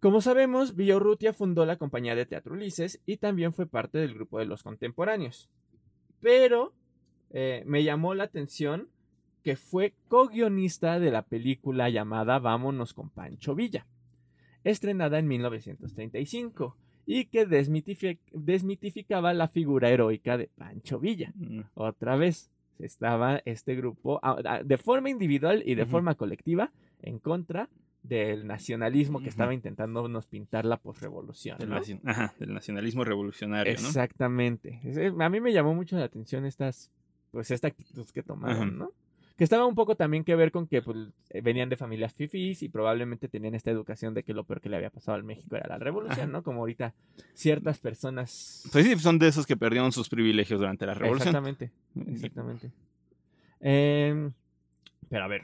Como 0.00 0.20
sabemos, 0.20 0.76
Villarrutia 0.76 1.32
fundó 1.32 1.64
la 1.64 1.76
compañía 1.76 2.14
de 2.14 2.26
teatro 2.26 2.52
Ulises 2.52 3.00
y 3.06 3.16
también 3.16 3.54
fue 3.54 3.66
parte 3.66 3.96
del 3.96 4.12
grupo 4.12 4.38
de 4.38 4.44
los 4.44 4.62
contemporáneos. 4.62 5.48
Pero 6.20 6.74
eh, 7.30 7.62
me 7.64 7.82
llamó 7.82 8.14
la 8.14 8.24
atención 8.24 8.90
que 9.44 9.56
fue 9.56 9.94
co-guionista 10.08 10.98
de 10.98 11.10
la 11.10 11.22
película 11.22 11.90
llamada 11.90 12.38
Vámonos 12.38 12.94
con 12.94 13.10
Pancho 13.10 13.54
Villa, 13.54 13.86
estrenada 14.64 15.18
en 15.18 15.28
1935 15.28 16.76
y 17.06 17.26
que 17.26 17.46
desmitificaba 17.46 19.34
la 19.34 19.48
figura 19.48 19.90
heroica 19.90 20.38
de 20.38 20.48
Pancho 20.48 20.98
Villa. 20.98 21.30
Mm. 21.36 21.60
Otra 21.74 22.16
vez, 22.16 22.50
estaba 22.78 23.42
este 23.44 23.76
grupo 23.76 24.18
ah, 24.22 24.38
ah, 24.46 24.62
de 24.64 24.78
forma 24.78 25.10
individual 25.10 25.62
y 25.64 25.74
de 25.74 25.84
forma 25.84 26.14
colectiva 26.14 26.72
en 27.02 27.18
contra 27.18 27.68
del 28.02 28.46
nacionalismo 28.46 29.20
que 29.20 29.28
estaba 29.28 29.52
intentando 29.52 30.08
nos 30.08 30.26
pintar 30.26 30.64
la 30.64 30.78
posrevolución. 30.78 31.58
Ajá, 32.04 32.34
del 32.38 32.54
nacionalismo 32.54 33.04
revolucionario. 33.04 33.72
Exactamente. 33.72 34.80
A 35.20 35.28
mí 35.28 35.40
me 35.40 35.52
llamó 35.52 35.74
mucho 35.74 35.98
la 35.98 36.04
atención 36.04 36.46
estas, 36.46 36.90
pues 37.30 37.50
esta 37.50 37.68
actitud 37.68 38.06
que 38.08 38.22
tomaron, 38.22 38.78
¿no? 38.78 38.92
Que 39.36 39.44
estaba 39.44 39.66
un 39.66 39.74
poco 39.74 39.96
también 39.96 40.22
que 40.22 40.36
ver 40.36 40.52
con 40.52 40.68
que 40.68 40.80
pues, 40.80 40.96
eh, 41.30 41.40
venían 41.40 41.68
de 41.68 41.76
familias 41.76 42.14
fifís 42.14 42.62
y 42.62 42.68
probablemente 42.68 43.28
tenían 43.28 43.54
esta 43.54 43.70
educación 43.70 44.14
de 44.14 44.22
que 44.22 44.32
lo 44.32 44.44
peor 44.44 44.60
que 44.60 44.68
le 44.68 44.76
había 44.76 44.90
pasado 44.90 45.16
al 45.16 45.24
México 45.24 45.56
era 45.56 45.66
la 45.68 45.78
revolución, 45.78 46.30
¿no? 46.30 46.42
Como 46.44 46.60
ahorita 46.60 46.94
ciertas 47.34 47.78
personas. 47.78 48.68
Pues 48.72 48.84
sí, 48.84 48.96
son 48.98 49.18
de 49.18 49.28
esos 49.28 49.46
que 49.46 49.56
perdieron 49.56 49.90
sus 49.90 50.08
privilegios 50.08 50.60
durante 50.60 50.86
la 50.86 50.94
revolución. 50.94 51.28
Exactamente. 51.28 51.72
Exactamente. 52.06 52.70
Em, 53.60 54.32
pero 55.08 55.24
a 55.24 55.28
ver, 55.28 55.42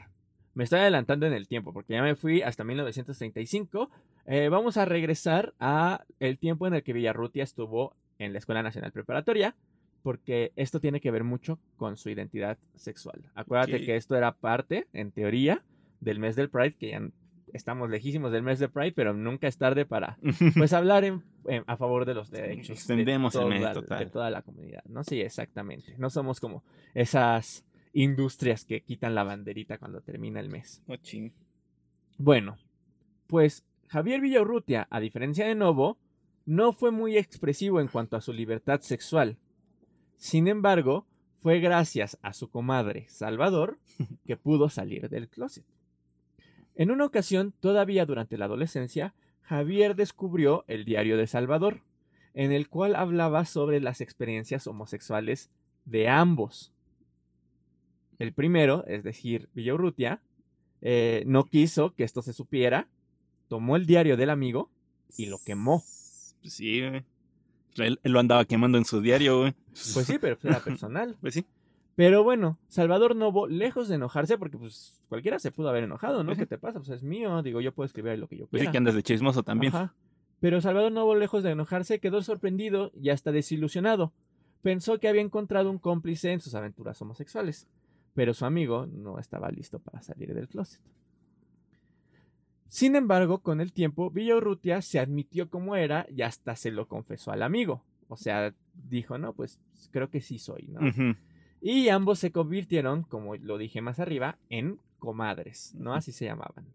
me 0.53 0.63
estoy 0.63 0.79
adelantando 0.79 1.25
en 1.25 1.33
el 1.33 1.47
tiempo 1.47 1.73
porque 1.73 1.93
ya 1.93 2.01
me 2.01 2.15
fui 2.15 2.41
hasta 2.41 2.63
1935. 2.63 3.89
Eh, 4.25 4.49
vamos 4.49 4.77
a 4.77 4.85
regresar 4.85 5.53
a 5.59 6.05
el 6.19 6.37
tiempo 6.37 6.67
en 6.67 6.75
el 6.75 6.83
que 6.83 6.93
Villarrutia 6.93 7.43
estuvo 7.43 7.95
en 8.19 8.33
la 8.33 8.39
Escuela 8.39 8.63
Nacional 8.63 8.91
Preparatoria 8.91 9.55
porque 10.01 10.51
esto 10.55 10.79
tiene 10.79 11.01
que 11.01 11.11
ver 11.11 11.23
mucho 11.23 11.59
con 11.77 11.97
su 11.97 12.09
identidad 12.09 12.57
sexual. 12.75 13.31
Acuérdate 13.35 13.83
que 13.85 13.95
esto 13.95 14.15
era 14.15 14.33
parte, 14.33 14.87
en 14.93 15.11
teoría, 15.11 15.63
del 15.99 16.19
mes 16.19 16.35
del 16.35 16.49
Pride, 16.49 16.75
que 16.75 16.89
ya 16.89 17.01
estamos 17.53 17.89
lejísimos 17.89 18.31
del 18.31 18.43
mes 18.43 18.59
del 18.59 18.71
Pride, 18.71 18.93
pero 18.93 19.13
nunca 19.13 19.47
es 19.47 19.57
tarde 19.57 19.85
para 19.85 20.17
pues 20.57 20.73
hablar 20.73 21.03
a 21.67 21.77
favor 21.77 22.05
de 22.05 22.13
los 22.13 22.31
derechos 22.31 22.69
Extendemos 22.69 23.33
de, 23.33 23.39
toda, 23.73 23.99
de 23.99 24.05
toda 24.07 24.29
la 24.29 24.41
comunidad, 24.41 24.83
¿no? 24.85 25.03
Sí, 25.03 25.21
exactamente. 25.21 25.95
No 25.97 26.09
somos 26.09 26.39
como 26.39 26.63
esas 26.93 27.65
industrias 27.93 28.65
que 28.65 28.81
quitan 28.81 29.15
la 29.15 29.23
banderita 29.23 29.77
cuando 29.77 30.01
termina 30.01 30.39
el 30.39 30.49
mes. 30.49 30.81
Oh, 30.87 30.95
bueno, 32.17 32.57
pues 33.27 33.65
Javier 33.87 34.21
Villaurrutia, 34.21 34.87
a 34.89 34.99
diferencia 34.99 35.45
de 35.45 35.55
Novo, 35.55 35.97
no 36.45 36.73
fue 36.73 36.91
muy 36.91 37.17
expresivo 37.17 37.79
en 37.79 37.87
cuanto 37.87 38.15
a 38.15 38.21
su 38.21 38.33
libertad 38.33 38.81
sexual. 38.81 39.37
Sin 40.21 40.47
embargo, 40.47 41.07
fue 41.39 41.59
gracias 41.59 42.19
a 42.21 42.33
su 42.33 42.51
comadre 42.51 43.07
Salvador 43.09 43.79
que 44.23 44.37
pudo 44.37 44.69
salir 44.69 45.09
del 45.09 45.27
closet. 45.27 45.65
En 46.75 46.91
una 46.91 47.05
ocasión, 47.05 47.55
todavía 47.59 48.05
durante 48.05 48.37
la 48.37 48.45
adolescencia, 48.45 49.15
Javier 49.41 49.95
descubrió 49.95 50.63
el 50.67 50.85
diario 50.85 51.17
de 51.17 51.25
Salvador, 51.25 51.81
en 52.35 52.51
el 52.51 52.69
cual 52.69 52.95
hablaba 52.95 53.45
sobre 53.45 53.81
las 53.81 53.99
experiencias 53.99 54.67
homosexuales 54.67 55.49
de 55.85 56.07
ambos. 56.07 56.71
El 58.19 58.31
primero, 58.31 58.85
es 58.85 59.03
decir, 59.03 59.49
Villaurrutia, 59.55 60.21
eh, 60.81 61.23
no 61.25 61.45
quiso 61.45 61.95
que 61.95 62.03
esto 62.03 62.21
se 62.21 62.33
supiera, 62.33 62.87
tomó 63.47 63.75
el 63.75 63.87
diario 63.87 64.17
del 64.17 64.29
amigo 64.29 64.69
y 65.17 65.25
lo 65.25 65.39
quemó. 65.43 65.81
Sí, 66.43 66.83
él, 67.77 67.99
lo 68.03 68.19
andaba 68.19 68.45
quemando 68.45 68.77
en 68.77 68.85
su 68.85 69.01
diario, 69.01 69.39
güey. 69.39 69.53
Pues 69.93 70.05
sí, 70.05 70.17
pero 70.19 70.37
era 70.43 70.59
personal. 70.59 71.17
pues 71.21 71.33
sí. 71.33 71.45
Pero 71.95 72.23
bueno, 72.23 72.57
Salvador 72.67 73.15
Novo, 73.15 73.47
lejos 73.47 73.87
de 73.87 73.95
enojarse, 73.95 74.37
porque 74.37 74.57
pues 74.57 75.01
cualquiera 75.09 75.39
se 75.39 75.51
pudo 75.51 75.69
haber 75.69 75.83
enojado, 75.83 76.23
¿no? 76.23 76.35
¿Qué 76.35 76.45
te 76.45 76.57
pasa? 76.57 76.79
Pues 76.79 76.89
es 76.89 77.03
mío, 77.03 77.43
digo, 77.43 77.61
yo 77.61 77.73
puedo 77.73 77.85
escribir 77.85 78.17
lo 78.17 78.27
que 78.27 78.37
yo 78.37 78.47
quiera. 78.47 78.49
Pues 78.49 78.61
sí, 78.63 78.71
que 78.71 78.77
andas 78.77 78.95
de 78.95 79.03
chismoso 79.03 79.43
también. 79.43 79.75
Ajá. 79.75 79.93
Pero 80.39 80.59
Salvador 80.61 80.91
Novo, 80.91 81.15
lejos 81.15 81.43
de 81.43 81.51
enojarse, 81.51 81.99
quedó 81.99 82.23
sorprendido 82.23 82.91
y 82.99 83.09
hasta 83.09 83.31
desilusionado. 83.31 84.13
Pensó 84.63 84.99
que 84.99 85.07
había 85.07 85.21
encontrado 85.21 85.69
un 85.69 85.77
cómplice 85.77 86.31
en 86.31 86.39
sus 86.39 86.55
aventuras 86.55 86.99
homosexuales, 87.01 87.67
pero 88.13 88.33
su 88.33 88.45
amigo 88.45 88.87
no 88.87 89.19
estaba 89.19 89.51
listo 89.51 89.79
para 89.79 90.01
salir 90.01 90.33
del 90.33 90.47
closet. 90.47 90.81
Sin 92.71 92.95
embargo, 92.95 93.39
con 93.39 93.59
el 93.59 93.73
tiempo, 93.73 94.09
Villaurrutia 94.11 94.81
se 94.81 94.97
admitió 94.99 95.49
como 95.49 95.75
era 95.75 96.07
y 96.09 96.21
hasta 96.21 96.55
se 96.55 96.71
lo 96.71 96.87
confesó 96.87 97.33
al 97.33 97.43
amigo. 97.43 97.83
O 98.07 98.15
sea, 98.15 98.53
dijo, 98.89 99.17
no, 99.17 99.33
pues 99.33 99.59
creo 99.91 100.09
que 100.09 100.21
sí 100.21 100.39
soy, 100.39 100.69
¿no? 100.69 100.79
Y 101.59 101.89
ambos 101.89 102.19
se 102.19 102.31
convirtieron, 102.31 103.03
como 103.03 103.35
lo 103.35 103.57
dije 103.57 103.81
más 103.81 103.99
arriba, 103.99 104.37
en 104.49 104.79
comadres, 104.99 105.75
¿no? 105.77 105.93
Así 105.93 106.13
se 106.13 106.23
llamaban. 106.23 106.65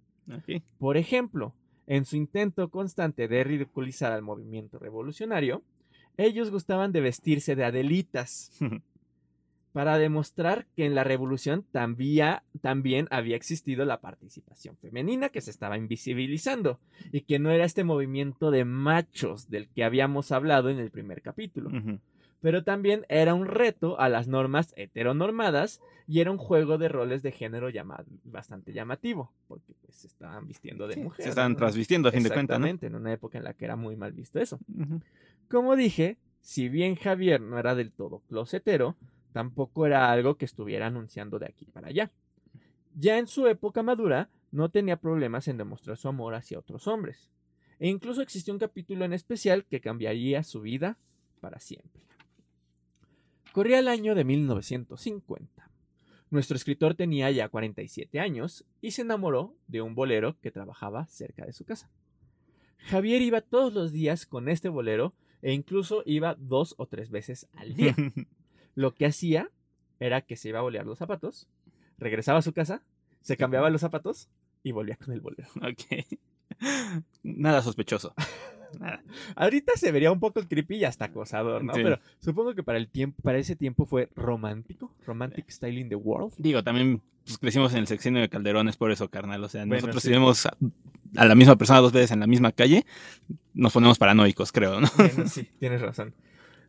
Por 0.77 0.99
ejemplo, 0.99 1.55
en 1.87 2.05
su 2.05 2.17
intento 2.17 2.69
constante 2.69 3.27
de 3.27 3.43
ridiculizar 3.43 4.13
al 4.13 4.21
movimiento 4.21 4.79
revolucionario, 4.79 5.63
ellos 6.19 6.51
gustaban 6.51 6.93
de 6.93 7.01
vestirse 7.01 7.57
de 7.57 7.65
adelitas. 7.65 8.51
para 9.77 9.99
demostrar 9.99 10.67
que 10.75 10.87
en 10.87 10.95
la 10.95 11.05
revolución 11.05 11.63
también, 11.71 12.37
también, 12.63 13.09
había 13.11 13.37
existido 13.37 13.85
la 13.85 14.01
participación 14.01 14.75
femenina 14.79 15.29
que 15.29 15.43
se 15.43 15.51
estaba 15.51 15.77
invisibilizando 15.77 16.81
y 17.13 17.21
que 17.21 17.39
no 17.39 17.51
era 17.51 17.67
este 17.67 17.85
movimiento 17.85 18.51
de 18.51 18.65
machos 18.65 19.51
del 19.51 19.69
que 19.69 19.85
habíamos 19.85 20.33
hablado 20.33 20.71
en 20.71 20.79
el 20.79 20.91
primer 20.91 21.21
capítulo. 21.21 21.69
Pero 22.41 22.65
también 22.65 23.05
era 23.11 23.35
un 23.35 23.45
reto 23.45 24.01
a 24.01 24.09
las 24.09 24.29
normas 24.29 24.73
heteronormadas 24.79 25.83
y 26.09 26.21
era 26.21 26.31
un 26.31 26.39
juego 26.39 26.79
de 26.79 26.89
roles 26.89 27.23
de 27.23 27.33
género 27.33 27.69
llamado, 27.69 28.07
bastante 28.25 28.73
llamativo, 28.73 29.31
porque 29.47 29.75
pues 29.83 29.95
se 29.95 30.07
estaban 30.07 30.47
vistiendo 30.47 30.89
de 30.89 30.97
mujer. 30.97 31.23
Se 31.23 31.29
estaban 31.29 31.55
transvistiendo 31.55 32.09
a 32.09 32.13
fin 32.13 32.23
de 32.23 32.31
cuentas. 32.31 32.57
Exactamente, 32.57 32.87
en 32.87 32.95
una 32.95 33.13
época 33.13 33.37
en 33.37 33.45
la 33.45 33.53
que 33.53 33.67
era 33.67 33.77
muy 33.77 33.95
mal 33.95 34.13
visto 34.13 34.41
eso. 34.41 34.59
Como 35.51 35.77
dije, 35.77 36.17
si 36.41 36.71
bien 36.71 36.95
Javier 36.95 37.43
no 37.43 37.59
era 37.59 37.75
del 37.75 37.93
todo 37.93 38.21
closetero, 38.21 38.97
tampoco 39.37 39.85
era 39.85 40.11
algo 40.11 40.39
que 40.39 40.47
estuviera 40.47 40.87
anunciando 40.87 41.39
de 41.39 41.45
aquí 41.45 41.67
para 41.67 41.89
allá. 41.89 42.11
Ya 42.95 43.19
en 43.19 43.27
su 43.27 43.47
época 43.49 43.83
madura, 43.83 44.31
no 44.51 44.71
tenía 44.71 44.97
problemas 44.97 45.47
en 45.47 45.59
demostrar 45.59 45.99
su 45.99 46.09
amor 46.09 46.35
hacia 46.35 46.59
otros 46.59 46.87
hombres. 46.87 47.31
E 47.79 47.87
incluso 47.87 48.23
existió 48.23 48.55
un 48.55 48.59
capítulo 48.59 49.05
en 49.05 49.13
especial 49.13 49.67
que 49.67 49.83
cambiaría 49.83 50.43
su 50.43 50.63
vida 50.63 50.97
para 51.43 51.61
siempre. 51.61 52.01
Corría 53.53 53.79
el 53.79 53.89
año 53.89 54.15
de 54.15 54.25
1950. 54.25 55.71
Nuestro 56.31 56.57
escritor 56.57 56.95
tenía 56.95 57.31
ya 57.31 57.51
47 57.51 58.19
años 58.19 58.65
y 58.81 58.93
se 58.93 59.03
enamoró 59.03 59.55
de 59.67 59.83
un 59.83 59.95
bolero 59.95 60.41
que 60.41 60.51
trabajaba 60.51 61.05
cerca 61.09 61.45
de 61.45 61.53
su 61.53 61.67
casa. 61.67 61.91
Javier 62.79 63.21
iba 63.21 63.43
todos 63.43 63.75
los 63.75 63.93
días 63.93 64.25
con 64.25 64.49
este 64.49 64.71
bolero 64.71 65.13
e 65.43 65.53
incluso 65.53 66.03
iba 66.07 66.37
dos 66.37 66.75
o 66.79 66.87
tres 66.87 67.11
veces 67.11 67.47
al 67.53 67.75
día. 67.75 67.95
Lo 68.77 68.95
que 68.95 69.07
hacía 69.07 69.51
era 69.99 70.21
que 70.21 70.37
se 70.37 70.51
iba 70.51 70.61
a 70.61 70.63
bolear 70.63 70.87
los 70.87 70.99
zapatos, 70.99 71.49
regresaba 71.99 72.39
a 72.39 72.43
su 72.43 72.53
casa, 72.53 72.83
se 73.23 73.37
cambiaba 73.37 73.71
los 73.71 73.81
zapatos 73.81 74.29
y 74.63 74.71
volvía 74.71 74.97
con 74.97 75.13
el 75.13 75.21
bolero. 75.21 75.49
Ok. 75.57 76.07
Nada 77.25 77.63
sospechoso. 77.63 78.15
Nada. 78.79 79.03
Ahorita 79.35 79.73
se 79.77 79.91
vería 79.93 80.13
un 80.13 80.21
poco 80.21 80.43
creepy 80.47 80.77
y 80.77 80.85
hasta 80.85 81.07
acosador, 81.07 81.65
¿no? 81.65 81.73
Sí. 81.75 81.81
Pero 81.83 81.99
supongo 82.21 82.55
que 82.55 82.63
para 82.63 82.79
el 82.79 82.89
tiempo, 82.89 83.23
para 83.23 83.39
ese 83.39 83.57
tiempo 83.57 83.87
fue 83.87 84.11
romántico, 84.15 84.93
romantic 85.07 85.49
style 85.51 85.79
in 85.79 85.89
the 85.89 85.97
world. 85.97 86.35
Digo, 86.37 86.63
también 86.63 87.01
pues, 87.25 87.39
crecimos 87.39 87.73
en 87.73 87.79
el 87.79 87.87
sexenio 87.87 88.21
de 88.21 88.29
Calderón, 88.29 88.69
es 88.69 88.77
por 88.77 88.91
eso, 88.91 89.09
carnal. 89.09 89.43
O 89.43 89.49
sea, 89.49 89.63
Bueno, 89.63 89.77
nosotros 89.77 90.03
sí. 90.03 90.09
si 90.09 90.13
vemos 90.13 90.45
a, 90.47 90.57
a 91.17 91.25
la 91.25 91.35
misma 91.35 91.57
persona 91.57 91.81
dos 91.81 91.93
veces 91.93 92.11
en 92.11 92.21
la 92.21 92.27
misma 92.27 92.53
calle, 92.53 92.85
nos 93.55 93.73
ponemos 93.73 93.99
paranoicos, 93.99 94.53
creo, 94.53 94.81
¿no? 94.81 94.89
Bueno, 94.97 95.27
sí, 95.27 95.49
tienes 95.59 95.81
razón. 95.81 96.15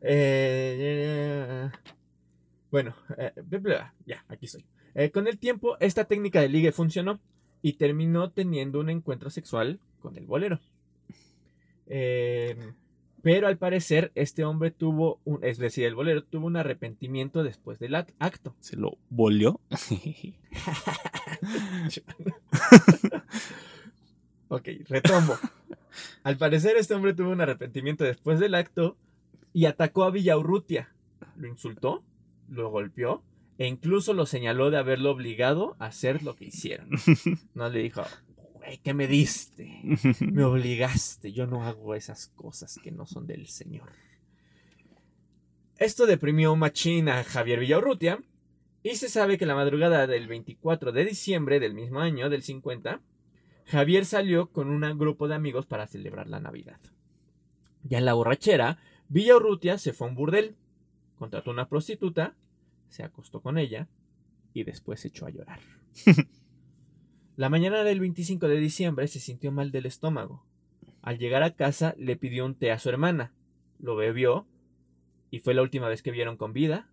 Eh, 0.02 1.70
bueno, 2.72 2.96
eh, 3.18 3.32
ya, 4.06 4.26
aquí 4.28 4.46
estoy. 4.46 4.66
Eh, 4.96 5.12
con 5.12 5.28
el 5.28 5.38
tiempo, 5.38 5.78
esta 5.80 6.06
técnica 6.06 6.42
de 6.42 6.50
ligue 6.50 6.72
funcionó 6.72 7.20
y 7.62 7.74
terminó 7.74 8.32
teniendo 8.32 8.80
un 8.80 8.90
encuentro 8.90 9.30
sexual 9.30 9.80
con 10.00 10.18
el 10.18 10.26
bolero. 10.26 10.60
Eh, 11.88 12.74
pero 13.22 13.48
al 13.48 13.58
parecer, 13.58 14.12
este 14.16 14.44
hombre 14.46 14.72
tuvo, 14.72 15.20
un, 15.26 15.44
es 15.44 15.58
decir, 15.58 15.86
el 15.86 15.96
bolero 15.96 16.24
tuvo 16.24 16.48
un 16.48 16.56
arrepentimiento 16.56 17.44
después 17.44 17.80
del 17.80 17.94
act- 17.96 18.14
acto. 18.20 18.56
Se 18.60 18.76
lo 18.78 18.98
volvió. 19.10 19.60
Ok, 24.50 24.68
retomo. 24.88 25.34
Al 26.24 26.38
parecer 26.38 26.78
este 26.78 26.94
hombre 26.94 27.14
tuvo 27.14 27.32
un 27.32 27.42
arrepentimiento 27.42 28.04
después 28.06 28.40
del 28.40 28.56
acto 28.56 28.96
y 29.54 29.66
atacó 29.66 30.04
a 30.04 30.12
Villaurrutia. 30.12 30.94
Lo 31.36 31.48
insultó, 31.48 32.04
lo 32.50 32.70
golpeó 32.70 33.24
e 33.58 33.68
incluso 33.68 34.14
lo 34.14 34.26
señaló 34.26 34.70
de 34.70 34.78
haberlo 34.78 35.12
obligado 35.12 35.76
a 35.80 35.88
hacer 35.88 36.24
lo 36.24 36.36
que 36.36 36.46
hicieron. 36.46 36.90
No 37.54 37.70
le 37.70 37.82
dijo, 37.82 38.04
güey, 38.54 38.78
¿qué 38.80 38.94
me 38.94 39.08
diste? 39.08 39.82
Me 40.20 40.44
obligaste, 40.44 41.32
yo 41.32 41.48
no 41.48 41.66
hago 41.66 41.96
esas 41.96 42.28
cosas 42.36 42.80
que 42.84 42.92
no 42.92 43.06
son 43.08 43.26
del 43.26 43.48
Señor. 43.48 43.90
Esto 45.78 46.06
deprimió 46.06 46.56
machín 46.56 47.10
a 47.10 47.24
Javier 47.24 47.60
Villaurrutia 47.60 48.20
y 48.84 48.96
se 48.96 49.10
sabe 49.10 49.38
que 49.38 49.46
la 49.46 49.56
madrugada 49.56 50.08
del 50.08 50.28
24 50.28 50.92
de 50.92 51.06
diciembre 51.06 51.60
del 51.60 51.74
mismo 51.74 52.00
año, 52.00 52.30
del 52.30 52.44
50, 52.44 53.02
Javier 53.66 54.06
salió 54.06 54.52
con 54.52 54.70
un 54.70 54.98
grupo 54.98 55.28
de 55.28 55.36
amigos 55.36 55.66
para 55.66 55.88
celebrar 55.88 56.28
la 56.28 56.40
Navidad. 56.40 56.80
Ya 57.84 57.98
en 57.98 58.06
la 58.06 58.14
borrachera, 58.14 58.80
Villaurrutia 59.10 59.78
se 59.78 59.94
fue 59.94 60.08
a 60.08 60.10
un 60.10 60.16
burdel, 60.16 60.56
contrató 61.18 61.52
una 61.52 61.68
prostituta, 61.68 62.36
se 62.90 63.04
acostó 63.04 63.42
con 63.42 63.58
ella 63.58 63.88
y 64.54 64.64
después 64.64 65.02
se 65.02 65.10
echó 65.10 65.26
a 65.26 65.30
llorar. 65.30 65.60
La 67.36 67.50
mañana 67.50 67.84
del 67.84 68.00
25 68.00 68.48
de 68.48 68.58
diciembre 68.58 69.08
se 69.08 69.20
sintió 69.20 69.52
mal 69.52 69.72
del 69.72 69.86
estómago. 69.86 70.44
Al 71.02 71.20
llegar 71.20 71.44
a 71.44 71.54
casa 71.54 71.94
le 71.98 72.16
pidió 72.16 72.46
un 72.46 72.56
té 72.56 72.72
a 72.72 72.80
su 72.80 72.90
hermana, 72.90 73.34
lo 73.80 73.96
bebió 73.96 74.48
y 75.30 75.40
fue 75.40 75.54
la 75.54 75.62
última 75.62 75.88
vez 75.88 76.02
que 76.02 76.12
vieron 76.12 76.38
con 76.38 76.54
vida 76.54 76.90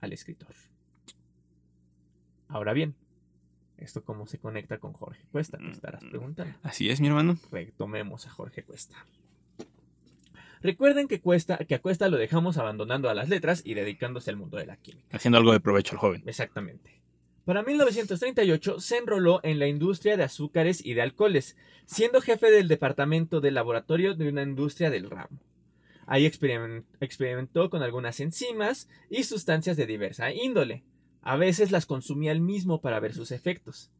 al 0.00 0.12
escritor. 0.12 0.54
Ahora 2.48 2.72
bien, 2.72 2.94
¿esto 3.76 4.04
cómo 4.04 4.26
se 4.26 4.38
conecta 4.38 4.78
con 4.78 4.92
Jorge 4.92 5.26
Cuesta? 5.32 5.58
Te 5.58 5.70
estarás 5.70 6.04
preguntando. 6.04 6.56
Así 6.62 6.88
es, 6.88 7.00
mi 7.00 7.08
hermano. 7.08 7.36
Retomemos 7.50 8.26
a 8.26 8.30
Jorge 8.30 8.62
Cuesta. 8.62 9.04
Recuerden 10.66 11.06
que, 11.06 11.20
Cuesta, 11.20 11.58
que 11.58 11.76
a 11.76 11.80
Cuesta 11.80 12.08
lo 12.08 12.16
dejamos 12.16 12.58
abandonando 12.58 13.08
a 13.08 13.14
las 13.14 13.28
letras 13.28 13.62
y 13.64 13.74
dedicándose 13.74 14.30
al 14.30 14.36
mundo 14.36 14.58
de 14.58 14.66
la 14.66 14.76
química. 14.76 15.16
Haciendo 15.16 15.38
algo 15.38 15.52
de 15.52 15.60
provecho 15.60 15.92
al 15.94 16.00
joven. 16.00 16.24
Exactamente. 16.26 17.00
Para 17.44 17.62
1938 17.62 18.80
se 18.80 18.96
enroló 18.96 19.38
en 19.44 19.60
la 19.60 19.68
industria 19.68 20.16
de 20.16 20.24
azúcares 20.24 20.84
y 20.84 20.94
de 20.94 21.02
alcoholes, 21.02 21.56
siendo 21.84 22.20
jefe 22.20 22.50
del 22.50 22.66
departamento 22.66 23.40
de 23.40 23.52
laboratorio 23.52 24.14
de 24.16 24.28
una 24.28 24.42
industria 24.42 24.90
del 24.90 25.08
ramo. 25.08 25.38
Ahí 26.04 26.26
experimen- 26.26 26.82
experimentó 26.98 27.70
con 27.70 27.84
algunas 27.84 28.18
enzimas 28.18 28.88
y 29.08 29.22
sustancias 29.22 29.76
de 29.76 29.86
diversa 29.86 30.32
índole. 30.32 30.82
A 31.22 31.36
veces 31.36 31.70
las 31.70 31.86
consumía 31.86 32.32
él 32.32 32.40
mismo 32.40 32.80
para 32.80 32.98
ver 32.98 33.14
sus 33.14 33.30
efectos. 33.30 33.92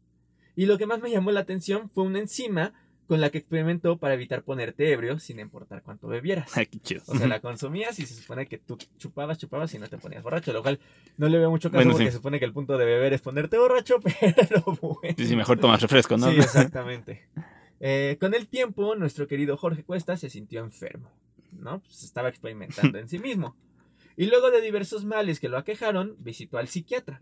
Y 0.57 0.67
lo 0.67 0.79
que 0.79 0.87
más 0.87 1.01
me 1.01 1.13
llamó 1.13 1.31
la 1.31 1.41
atención 1.41 1.91
fue 1.91 2.03
una 2.03 2.19
enzima 2.19 2.73
con 3.07 3.21
la 3.21 3.31
que 3.31 3.38
experimentó 3.38 3.99
para 3.99 4.14
evitar 4.14 4.42
ponerte 4.42 4.90
ebrio 4.92 5.19
sin 5.19 5.38
importar 5.38 5.83
cuánto 5.83 6.09
bebieras. 6.09 6.57
Ay, 6.57 6.66
qué 6.66 6.79
chido. 6.81 7.03
O 7.07 7.16
sea, 7.16 7.29
la 7.29 7.40
consumías 7.40 7.99
y 7.99 8.07
se 8.07 8.14
supone 8.14 8.47
que 8.47 8.59
tú 8.59 8.77
chupabas, 8.99 9.38
chupabas 9.38 9.73
y 9.75 9.79
no 9.79 9.88
te 9.88 9.99
ponías 9.99 10.23
borracho, 10.23 10.53
lo 10.53 10.62
cual 10.62 10.81
no 11.16 11.29
le 11.29 11.38
veo 11.38 11.51
mucho 11.51 11.71
caso 11.71 11.79
Bueno, 11.79 11.92
porque 11.92 12.07
sí. 12.07 12.11
se 12.11 12.16
supone 12.16 12.38
que 12.38 12.45
el 12.45 12.53
punto 12.53 12.77
de 12.77 12.85
beber 12.85 13.12
es 13.12 13.23
ponerte 13.23 13.59
borracho, 13.59 14.01
pero 14.01 14.62
bueno. 14.81 15.14
Sí, 15.16 15.27
sí, 15.27 15.37
mejor 15.37 15.59
tomas 15.59 15.81
refresco, 15.81 16.16
¿no? 16.16 16.31
Sí, 16.31 16.38
exactamente. 16.38 17.29
Eh, 17.81 18.16
con 18.21 18.35
el 18.35 18.49
tiempo, 18.49 18.95
nuestro 18.97 19.27
querido 19.27 19.57
Jorge 19.57 19.85
Cuesta 19.85 20.16
se 20.16 20.31
sintió 20.31 20.61
enfermo, 20.61 21.12
¿no? 21.53 21.81
Pues 21.81 22.03
estaba 22.03 22.29
experimentando 22.29 22.99
en 22.99 23.09
sí 23.09 23.19
mismo. 23.19 23.57
Y 24.16 24.27
luego 24.27 24.51
de 24.51 24.62
diversos 24.62 25.05
males 25.05 25.40
que 25.40 25.49
lo 25.49 25.59
aquejaron, 25.59 26.16
visitó 26.19 26.59
al 26.59 26.69
psiquiatra, 26.69 27.21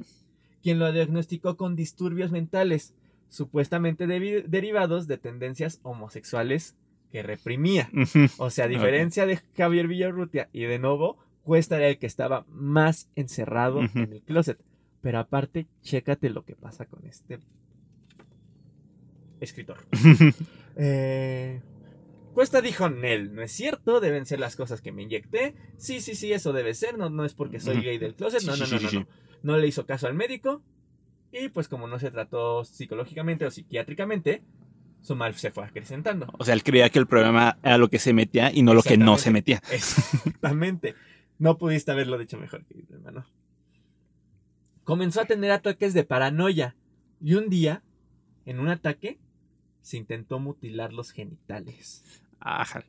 quien 0.62 0.78
lo 0.78 0.90
diagnosticó 0.92 1.56
con 1.56 1.74
disturbios 1.76 2.30
mentales, 2.30 2.94
supuestamente 3.28 4.06
derivados 4.06 5.06
de 5.06 5.18
tendencias 5.18 5.80
homosexuales 5.82 6.76
que 7.10 7.22
reprimía. 7.22 7.90
O 8.38 8.50
sea, 8.50 8.64
a 8.64 8.68
diferencia 8.68 9.26
de 9.26 9.40
Javier 9.56 9.86
Villarrutia 9.88 10.48
y 10.52 10.64
de 10.64 10.78
Novo, 10.78 11.18
Cuesta 11.42 11.76
era 11.76 11.88
el 11.88 11.98
que 11.98 12.06
estaba 12.06 12.46
más 12.48 13.10
encerrado 13.16 13.80
en 13.82 14.12
el 14.12 14.22
closet. 14.22 14.58
Pero 15.02 15.18
aparte, 15.18 15.66
chécate 15.82 16.30
lo 16.30 16.44
que 16.44 16.56
pasa 16.56 16.86
con 16.86 17.06
este 17.06 17.38
escritor. 19.40 19.78
Eh, 20.76 21.62
Cuesta 22.32 22.60
dijo, 22.60 22.90
Nel, 22.90 23.32
no 23.32 23.42
es 23.42 23.52
cierto, 23.52 24.00
deben 24.00 24.26
ser 24.26 24.40
las 24.40 24.56
cosas 24.56 24.80
que 24.80 24.90
me 24.90 25.04
inyecté. 25.04 25.54
Sí, 25.76 26.00
sí, 26.00 26.16
sí, 26.16 26.32
eso 26.32 26.52
debe 26.52 26.74
ser, 26.74 26.98
no, 26.98 27.08
no 27.08 27.24
es 27.24 27.32
porque 27.32 27.60
soy 27.60 27.80
gay 27.80 27.96
del 27.96 28.16
closet. 28.16 28.42
No, 28.42 28.56
no, 28.56 28.66
no, 28.66 28.80
no. 28.80 29.06
No 29.44 29.56
le 29.56 29.68
hizo 29.68 29.86
caso 29.86 30.08
al 30.08 30.14
médico. 30.14 30.62
Y 31.36 31.48
pues 31.48 31.66
como 31.66 31.88
no 31.88 31.98
se 31.98 32.12
trató 32.12 32.64
psicológicamente 32.64 33.44
o 33.44 33.50
psiquiátricamente, 33.50 34.44
su 35.00 35.16
mal 35.16 35.34
se 35.34 35.50
fue 35.50 35.64
acrecentando. 35.64 36.28
O 36.38 36.44
sea, 36.44 36.54
él 36.54 36.62
creía 36.62 36.88
que 36.90 37.00
el 37.00 37.08
problema 37.08 37.58
era 37.64 37.76
lo 37.76 37.90
que 37.90 37.98
se 37.98 38.12
metía 38.12 38.52
y 38.52 38.62
no 38.62 38.72
lo 38.72 38.84
que 38.84 38.96
no 38.96 39.18
se 39.18 39.32
metía. 39.32 39.60
Exactamente. 39.72 40.94
No 41.40 41.58
pudiste 41.58 41.90
haberlo 41.90 42.18
dicho 42.18 42.38
mejor, 42.38 42.64
querido 42.64 42.94
hermano. 42.94 43.26
Comenzó 44.84 45.22
a 45.22 45.24
tener 45.24 45.50
ataques 45.50 45.92
de 45.92 46.04
paranoia. 46.04 46.76
Y 47.20 47.34
un 47.34 47.48
día, 47.48 47.82
en 48.46 48.60
un 48.60 48.68
ataque, 48.68 49.18
se 49.82 49.96
intentó 49.96 50.38
mutilar 50.38 50.92
los 50.92 51.10
genitales. 51.10 52.22
Ajá. 52.38 52.84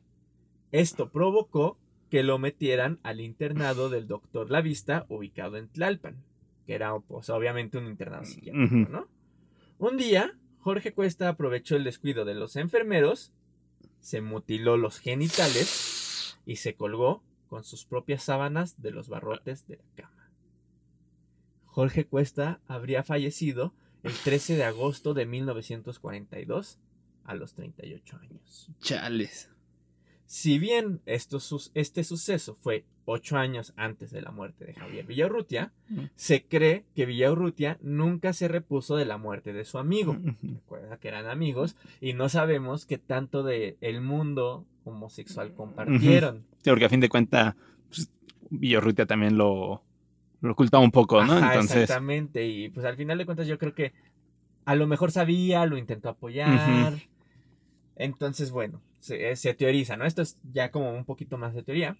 Esto 0.70 1.10
provocó 1.10 1.78
que 2.10 2.22
lo 2.22 2.38
metieran 2.38 3.00
al 3.02 3.20
internado 3.20 3.90
del 3.90 4.06
doctor 4.06 4.52
La 4.52 4.60
Vista, 4.60 5.04
ubicado 5.08 5.56
en 5.56 5.68
Tlalpan, 5.68 6.22
que 6.66 6.74
era, 6.74 6.98
pues, 6.98 7.30
obviamente 7.30 7.78
un 7.78 7.86
internado 7.86 8.24
psiquiátrico, 8.24 8.74
Ujú. 8.74 8.92
¿no? 8.92 9.08
Un 9.78 9.96
día, 9.96 10.36
Jorge 10.58 10.92
Cuesta 10.92 11.28
aprovechó 11.28 11.76
el 11.76 11.84
descuido 11.84 12.24
de 12.24 12.34
los 12.34 12.56
enfermeros, 12.56 13.32
se 14.00 14.20
mutiló 14.20 14.76
los 14.76 14.98
genitales 14.98 16.38
y 16.44 16.56
se 16.56 16.74
colgó 16.74 17.22
con 17.48 17.64
sus 17.64 17.84
propias 17.84 18.24
sábanas 18.24 18.80
de 18.82 18.90
los 18.90 19.08
barrotes 19.08 19.66
de 19.66 19.76
la 19.76 19.84
cama. 19.94 20.30
Jorge 21.64 22.06
Cuesta 22.06 22.60
habría 22.66 23.02
fallecido 23.02 23.74
el 24.02 24.12
13 24.12 24.56
de 24.56 24.64
agosto 24.64 25.14
de 25.14 25.26
1942 25.26 26.78
a 27.24 27.34
los 27.34 27.54
38 27.54 28.16
años. 28.16 28.70
Chales. 28.80 29.50
Si 30.24 30.58
bien 30.58 31.02
esto 31.06 31.38
este 31.74 32.02
suceso 32.02 32.56
fue 32.60 32.84
ocho 33.06 33.36
años 33.38 33.72
antes 33.76 34.10
de 34.10 34.20
la 34.20 34.30
muerte 34.32 34.64
de 34.66 34.74
Javier 34.74 35.06
Villaurrutia, 35.06 35.72
Mm. 35.88 36.00
se 36.16 36.44
cree 36.44 36.84
que 36.94 37.06
Villaurrutia 37.06 37.78
nunca 37.80 38.32
se 38.32 38.48
repuso 38.48 38.96
de 38.96 39.04
la 39.06 39.16
muerte 39.16 39.52
de 39.52 39.64
su 39.64 39.78
amigo. 39.78 40.16
Recuerda 40.42 40.98
que 40.98 41.08
eran 41.08 41.26
amigos 41.26 41.76
y 42.00 42.12
no 42.12 42.28
sabemos 42.28 42.84
qué 42.84 42.98
tanto 42.98 43.42
de 43.44 43.76
el 43.80 44.00
mundo 44.00 44.66
homosexual 44.84 45.54
compartieron. 45.54 46.44
Sí, 46.62 46.70
porque 46.70 46.84
a 46.84 46.88
fin 46.90 47.00
de 47.00 47.08
cuentas, 47.08 47.54
pues, 47.88 48.10
Villarrutia 48.50 49.06
también 49.06 49.38
lo, 49.38 49.82
lo 50.40 50.52
ocultaba 50.52 50.82
un 50.84 50.90
poco, 50.90 51.24
¿no? 51.24 51.34
Ajá, 51.34 51.54
Entonces, 51.54 51.76
exactamente. 51.84 52.46
Y 52.46 52.68
pues 52.70 52.84
al 52.84 52.96
final 52.96 53.18
de 53.18 53.24
cuentas 53.26 53.46
yo 53.46 53.58
creo 53.58 53.74
que 53.74 53.92
a 54.64 54.74
lo 54.74 54.88
mejor 54.88 55.12
sabía, 55.12 55.64
lo 55.66 55.76
intentó 55.78 56.08
apoyar. 56.08 56.94
Entonces, 57.94 58.50
bueno, 58.50 58.80
se, 58.98 59.36
se 59.36 59.54
teoriza, 59.54 59.96
¿no? 59.96 60.04
Esto 60.04 60.22
es 60.22 60.38
ya 60.52 60.70
como 60.70 60.92
un 60.92 61.04
poquito 61.04 61.38
más 61.38 61.54
de 61.54 61.62
teoría, 61.62 61.96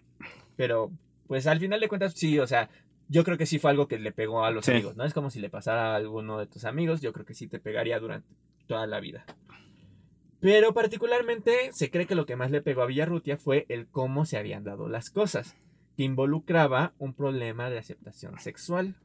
pero 0.56 0.90
pues 1.26 1.46
al 1.46 1.58
final 1.60 1.80
de 1.80 1.88
cuentas 1.88 2.12
sí, 2.14 2.38
o 2.38 2.46
sea, 2.46 2.70
yo 3.08 3.24
creo 3.24 3.38
que 3.38 3.46
sí 3.46 3.58
fue 3.58 3.70
algo 3.70 3.86
que 3.88 3.98
le 3.98 4.12
pegó 4.12 4.44
a 4.44 4.50
los 4.50 4.64
Sí. 4.64 4.72
amigos, 4.72 4.96
¿no? 4.96 5.04
Es 5.04 5.14
como 5.14 5.30
si 5.30 5.40
le 5.40 5.50
pasara 5.50 5.92
a 5.92 5.96
alguno 5.96 6.38
de 6.38 6.46
tus 6.46 6.64
amigos, 6.64 7.00
yo 7.00 7.12
creo 7.12 7.26
que 7.26 7.34
sí 7.34 7.46
te 7.46 7.58
pegaría 7.60 7.98
durante 8.00 8.28
toda 8.66 8.86
la 8.86 9.00
vida. 9.00 9.24
Pero 10.40 10.74
particularmente 10.74 11.70
se 11.72 11.90
cree 11.90 12.06
que 12.06 12.14
lo 12.14 12.26
que 12.26 12.36
más 12.36 12.50
le 12.50 12.62
pegó 12.62 12.82
a 12.82 12.86
Villarrutia 12.86 13.36
fue 13.36 13.64
el 13.68 13.86
cómo 13.88 14.26
se 14.26 14.36
habían 14.36 14.64
dado 14.64 14.88
las 14.88 15.10
cosas, 15.10 15.56
que 15.96 16.02
involucraba 16.04 16.92
un 16.98 17.14
problema 17.14 17.70
de 17.70 17.78
aceptación 17.78 18.38
sexual. 18.38 18.96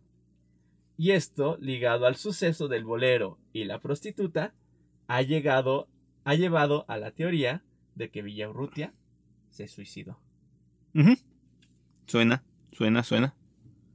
Y 0.97 1.11
esto, 1.11 1.57
ligado 1.59 2.05
al 2.05 2.15
suceso 2.17 2.67
del 2.67 2.83
bolero 2.83 3.39
y 3.53 3.63
la 3.63 3.79
prostituta, 3.79 4.53
ha 5.07 5.21
llegado, 5.21 5.87
ha 6.25 6.35
llevado 6.35 6.85
a 6.87 6.97
la 6.97 7.11
teoría 7.11 7.63
de 7.95 8.09
que 8.09 8.21
Villarrutia 8.21 8.93
se 9.49 9.67
suicidó. 9.67 10.19
Suena, 12.11 12.43
suena, 12.73 13.03
suena. 13.03 13.35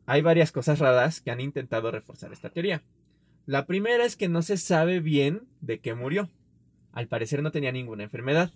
Hay 0.06 0.22
varias 0.22 0.50
cosas 0.50 0.78
raras 0.78 1.20
que 1.20 1.30
han 1.30 1.38
intentado 1.38 1.90
reforzar 1.90 2.32
esta 2.32 2.48
teoría. 2.48 2.82
La 3.44 3.66
primera 3.66 4.06
es 4.06 4.16
que 4.16 4.30
no 4.30 4.40
se 4.40 4.56
sabe 4.56 5.00
bien 5.00 5.42
de 5.60 5.80
qué 5.80 5.94
murió. 5.94 6.30
Al 6.92 7.08
parecer 7.08 7.42
no 7.42 7.50
tenía 7.50 7.72
ninguna 7.72 8.04
enfermedad, 8.04 8.54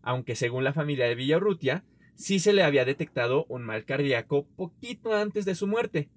aunque 0.00 0.34
según 0.34 0.64
la 0.64 0.72
familia 0.72 1.04
de 1.08 1.14
Villarrutia, 1.14 1.84
sí 2.14 2.38
se 2.38 2.54
le 2.54 2.62
había 2.62 2.86
detectado 2.86 3.44
un 3.50 3.64
mal 3.64 3.84
cardíaco 3.84 4.46
poquito 4.56 5.14
antes 5.14 5.44
de 5.44 5.56
su 5.56 5.66
muerte. 5.66 6.08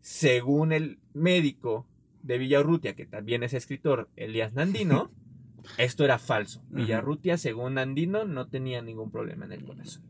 Según 0.00 0.70
el 0.70 1.00
médico 1.12 1.88
de 2.22 2.38
Villarrutia, 2.38 2.94
que 2.94 3.04
también 3.04 3.42
es 3.42 3.52
escritor, 3.52 4.10
Elías 4.14 4.54
Nandino, 4.54 5.10
esto 5.76 6.04
era 6.04 6.20
falso. 6.20 6.62
Villarrutia, 6.68 7.36
según 7.36 7.74
Nandino, 7.74 8.24
no 8.26 8.46
tenía 8.46 8.80
ningún 8.80 9.10
problema 9.10 9.44
en 9.44 9.50
el 9.50 9.64
corazón. 9.64 10.04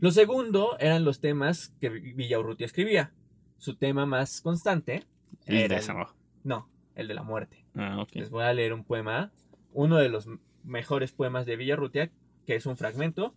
Lo 0.00 0.10
segundo 0.10 0.76
eran 0.78 1.04
los 1.04 1.20
temas 1.20 1.74
que 1.80 1.88
Villaurrutia 1.90 2.66
escribía. 2.66 3.12
Su 3.56 3.76
tema 3.76 4.06
más 4.06 4.40
constante 4.40 5.04
era 5.46 5.62
el- 5.62 5.68
desamor. 5.68 6.08
no, 6.44 6.68
el 6.94 7.08
de 7.08 7.14
la 7.14 7.22
muerte. 7.22 7.64
Ah, 7.74 8.00
ok. 8.00 8.10
Les 8.14 8.30
voy 8.30 8.44
a 8.44 8.52
leer 8.52 8.72
un 8.72 8.84
poema, 8.84 9.32
uno 9.72 9.96
de 9.96 10.08
los 10.08 10.28
mejores 10.62 11.12
poemas 11.12 11.46
de 11.46 11.56
Villarrutia, 11.56 12.10
que 12.46 12.54
es 12.54 12.66
un 12.66 12.76
fragmento, 12.76 13.34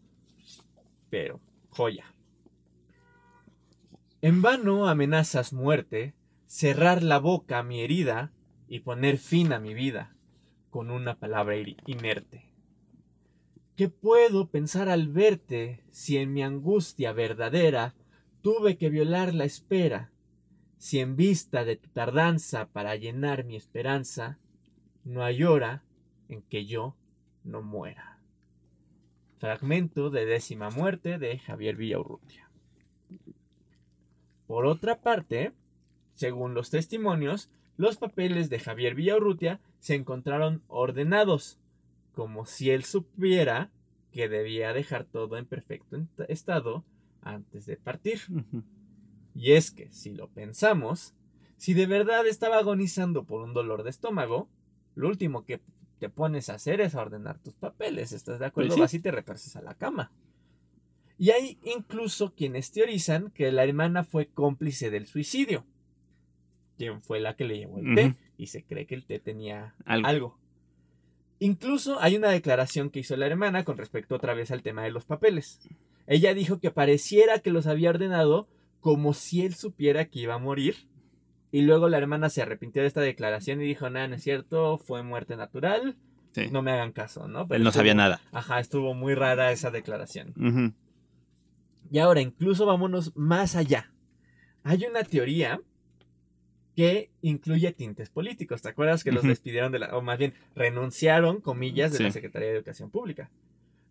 pero 1.09 1.39
joya. 1.71 2.05
En 4.21 4.41
vano 4.41 4.87
amenazas 4.87 5.51
muerte, 5.53 6.13
cerrar 6.45 7.01
la 7.01 7.17
boca 7.17 7.59
a 7.59 7.63
mi 7.63 7.81
herida 7.81 8.31
y 8.67 8.81
poner 8.81 9.17
fin 9.17 9.51
a 9.53 9.59
mi 9.59 9.73
vida 9.73 10.15
con 10.69 10.91
una 10.91 11.15
palabra 11.17 11.55
inerte. 11.85 12.50
¿Qué 13.81 13.89
puedo 13.89 14.47
pensar 14.47 14.89
al 14.89 15.07
verte 15.07 15.83
si 15.89 16.17
en 16.17 16.31
mi 16.33 16.43
angustia 16.43 17.13
verdadera 17.13 17.95
tuve 18.43 18.77
que 18.77 18.91
violar 18.91 19.33
la 19.33 19.43
espera? 19.43 20.11
Si 20.77 20.99
en 20.99 21.15
vista 21.15 21.65
de 21.65 21.77
tu 21.77 21.89
tardanza 21.89 22.67
para 22.67 22.95
llenar 22.95 23.43
mi 23.43 23.55
esperanza, 23.55 24.37
no 25.03 25.23
hay 25.23 25.43
hora 25.43 25.83
en 26.29 26.43
que 26.43 26.67
yo 26.67 26.95
no 27.43 27.63
muera. 27.63 28.19
Fragmento 29.39 30.11
de 30.11 30.27
décima 30.27 30.69
muerte 30.69 31.17
de 31.17 31.39
Javier 31.39 31.75
Villaurrutia. 31.75 32.51
Por 34.45 34.67
otra 34.67 35.01
parte, 35.01 35.53
según 36.11 36.53
los 36.53 36.69
testimonios, 36.69 37.49
los 37.77 37.97
papeles 37.97 38.51
de 38.51 38.59
Javier 38.59 38.93
Villaurrutia 38.93 39.59
se 39.79 39.95
encontraron 39.95 40.61
ordenados, 40.67 41.57
como 42.13 42.45
si 42.45 42.71
él 42.71 42.83
supiera 42.83 43.71
que 44.11 44.27
debía 44.27 44.73
dejar 44.73 45.05
todo 45.05 45.37
en 45.37 45.45
perfecto 45.45 45.97
estado 46.27 46.83
antes 47.21 47.65
de 47.65 47.77
partir. 47.77 48.19
Y 49.33 49.53
es 49.53 49.71
que, 49.71 49.91
si 49.91 50.11
lo 50.11 50.27
pensamos, 50.27 51.13
si 51.57 51.73
de 51.73 51.85
verdad 51.85 52.27
estaba 52.27 52.57
agonizando 52.57 53.23
por 53.23 53.41
un 53.41 53.53
dolor 53.53 53.83
de 53.83 53.89
estómago, 53.89 54.49
lo 54.95 55.07
último 55.07 55.45
que 55.45 55.61
te 55.99 56.09
pones 56.09 56.49
a 56.49 56.55
hacer 56.55 56.81
es 56.81 56.95
a 56.95 57.01
ordenar 57.01 57.39
tus 57.39 57.53
papeles, 57.53 58.11
¿estás 58.11 58.39
de 58.39 58.47
acuerdo? 58.47 58.69
Pues 58.69 58.75
sí. 58.75 58.81
Vas 58.81 58.93
y 58.95 58.99
te 58.99 59.11
reparses 59.11 59.55
a 59.55 59.61
la 59.61 59.75
cama. 59.75 60.11
Y 61.17 61.29
hay 61.29 61.59
incluso 61.63 62.33
quienes 62.33 62.71
teorizan 62.71 63.29
que 63.29 63.51
la 63.51 63.63
hermana 63.63 64.03
fue 64.03 64.25
cómplice 64.25 64.89
del 64.89 65.05
suicidio. 65.05 65.63
Quien 66.77 66.99
fue 66.99 67.19
la 67.19 67.35
que 67.35 67.45
le 67.45 67.59
llevó 67.59 67.77
el 67.77 67.93
té. 67.93 68.15
Y 68.37 68.47
se 68.47 68.63
cree 68.63 68.87
que 68.87 68.95
el 68.95 69.05
té 69.05 69.19
tenía 69.19 69.75
Algo. 69.85 70.07
algo. 70.07 70.40
Incluso 71.43 71.99
hay 71.99 72.15
una 72.15 72.29
declaración 72.29 72.91
que 72.91 72.99
hizo 72.99 73.17
la 73.17 73.25
hermana 73.25 73.63
con 73.63 73.75
respecto 73.75 74.13
otra 74.13 74.35
vez 74.35 74.51
al 74.51 74.61
tema 74.61 74.83
de 74.83 74.91
los 74.91 75.05
papeles. 75.05 75.59
Ella 76.05 76.35
dijo 76.35 76.59
que 76.59 76.69
pareciera 76.69 77.39
que 77.39 77.49
los 77.49 77.65
había 77.65 77.89
ordenado 77.89 78.47
como 78.79 79.15
si 79.15 79.41
él 79.43 79.55
supiera 79.55 80.05
que 80.05 80.19
iba 80.19 80.35
a 80.35 80.39
morir. 80.39 80.75
Y 81.51 81.63
luego 81.63 81.89
la 81.89 81.97
hermana 81.97 82.29
se 82.29 82.43
arrepintió 82.43 82.83
de 82.83 82.87
esta 82.87 83.01
declaración 83.01 83.59
y 83.59 83.65
dijo, 83.65 83.89
nada, 83.89 84.07
no 84.07 84.15
es 84.15 84.23
cierto, 84.23 84.77
fue 84.77 85.01
muerte 85.01 85.35
natural, 85.35 85.97
Sí. 86.33 86.49
no 86.51 86.61
me 86.61 86.71
hagan 86.71 86.91
caso, 86.91 87.27
¿no? 87.27 87.47
Pero 87.47 87.57
Él 87.57 87.63
no 87.63 87.71
sabía 87.71 87.95
nada. 87.95 88.21
Ajá, 88.31 88.59
estuvo 88.59 88.93
muy 88.93 89.15
rara 89.15 89.51
esa 89.51 89.71
declaración. 89.71 90.75
Y 91.91 91.97
ahora, 91.97 92.21
incluso 92.21 92.67
vámonos 92.67 93.13
más 93.17 93.55
allá. 93.55 93.91
Hay 94.63 94.85
una 94.85 95.03
teoría 95.03 95.59
que 96.75 97.09
incluye 97.21 97.71
tintes 97.73 98.09
políticos. 98.09 98.61
¿Te 98.61 98.69
acuerdas 98.69 99.03
que 99.03 99.11
los 99.11 99.23
despidieron 99.23 99.71
de 99.71 99.79
la, 99.79 99.97
o 99.97 100.01
más 100.01 100.17
bien 100.17 100.33
renunciaron, 100.55 101.41
comillas, 101.41 101.93
de 101.93 102.03
la. 102.05 102.11
Secretaría 102.11 102.49
de 102.49 102.55
Educación 102.55 102.89
Pública? 102.89 103.29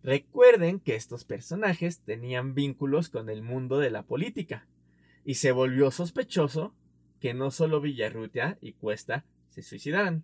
Recuerden 0.03 0.79
que 0.79 0.95
estos 0.95 1.25
personajes 1.25 1.99
tenían 1.99 2.55
vínculos 2.55 3.09
con 3.09 3.29
el 3.29 3.43
mundo 3.43 3.77
de 3.77 3.91
la 3.91 4.03
política 4.03 4.65
y 5.23 5.35
se 5.35 5.51
volvió 5.51 5.91
sospechoso 5.91 6.73
que 7.19 7.35
no 7.35 7.51
solo 7.51 7.81
Villarrutia 7.81 8.57
y 8.61 8.73
Cuesta 8.73 9.25
se 9.49 9.61
suicidaran. 9.61 10.23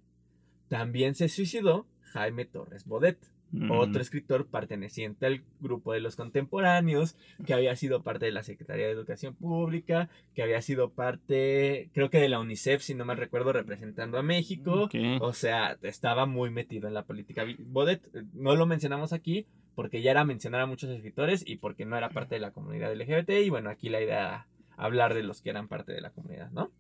También 0.68 1.14
se 1.14 1.30
suicidó 1.30 1.86
Jaime 2.02 2.46
Torres 2.46 2.86
Bodet, 2.86 3.20
Mm. 3.52 3.72
otro 3.72 4.02
escritor 4.02 4.48
perteneciente 4.48 5.26
al 5.26 5.44
grupo 5.62 5.94
de 5.94 6.02
los 6.02 6.16
contemporáneos, 6.16 7.16
que 7.46 7.54
había 7.54 7.76
sido 7.76 8.04
parte 8.04 8.26
de 8.26 8.32
la 8.32 8.44
Secretaría 8.44 8.88
de 8.88 8.92
Educación 8.92 9.36
Pública, 9.36 10.10
que 10.36 10.44
había 10.44 10.62
sido 10.62 10.90
parte, 10.90 11.90
creo 11.94 12.10
que 12.10 12.20
de 12.20 12.30
la 12.30 12.40
UNICEF, 12.40 12.82
si 12.82 12.94
no 12.94 13.06
mal 13.06 13.18
recuerdo, 13.18 13.54
representando 13.54 14.18
a 14.18 14.24
México. 14.24 14.90
O 15.22 15.34
sea, 15.34 15.78
estaba 15.82 16.26
muy 16.26 16.50
metido 16.50 16.88
en 16.88 16.94
la 16.94 17.04
política. 17.04 17.46
Bodet, 17.60 18.04
eh, 18.14 18.24
no 18.34 18.56
lo 18.56 18.66
mencionamos 18.66 19.14
aquí 19.14 19.46
porque 19.76 20.02
ya 20.02 20.12
era 20.12 20.26
mencionar 20.26 20.62
a 20.62 20.66
muchos 20.66 20.90
escritores 20.90 21.44
y 21.46 21.58
porque 21.58 21.86
no 21.86 21.98
era 21.98 22.10
parte 22.10 22.36
de 22.36 22.42
la 22.42 22.52
comunidad 22.52 22.94
LGBT. 22.94 23.30
Y 23.46 23.50
bueno, 23.50 23.70
aquí 23.70 23.90
la 23.90 24.02
idea 24.02 24.20
era 24.20 24.48
hablar 24.76 25.14
de 25.14 25.24
los 25.24 25.42
que 25.42 25.52
eran 25.52 25.68
parte 25.68 25.94
de 25.94 26.02
la 26.02 26.10
comunidad, 26.10 26.50
¿no? 26.52 26.72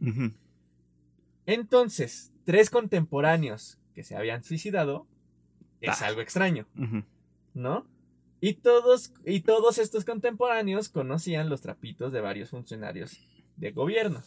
Entonces, 1.45 2.33
tres 2.43 2.69
contemporáneos 2.69 3.79
que 3.93 4.03
se 4.03 4.15
habían 4.15 4.43
suicidado 4.43 5.07
es 5.81 6.01
algo 6.01 6.21
extraño. 6.21 6.65
¿no? 7.53 7.85
Y 8.39 8.53
todos, 8.53 9.13
y 9.25 9.41
todos 9.41 9.79
estos 9.79 10.05
contemporáneos 10.05 10.89
conocían 10.89 11.49
los 11.49 11.61
trapitos 11.61 12.11
de 12.13 12.21
varios 12.21 12.51
funcionarios 12.51 13.19
de 13.55 13.71
gobierno. 13.71 14.21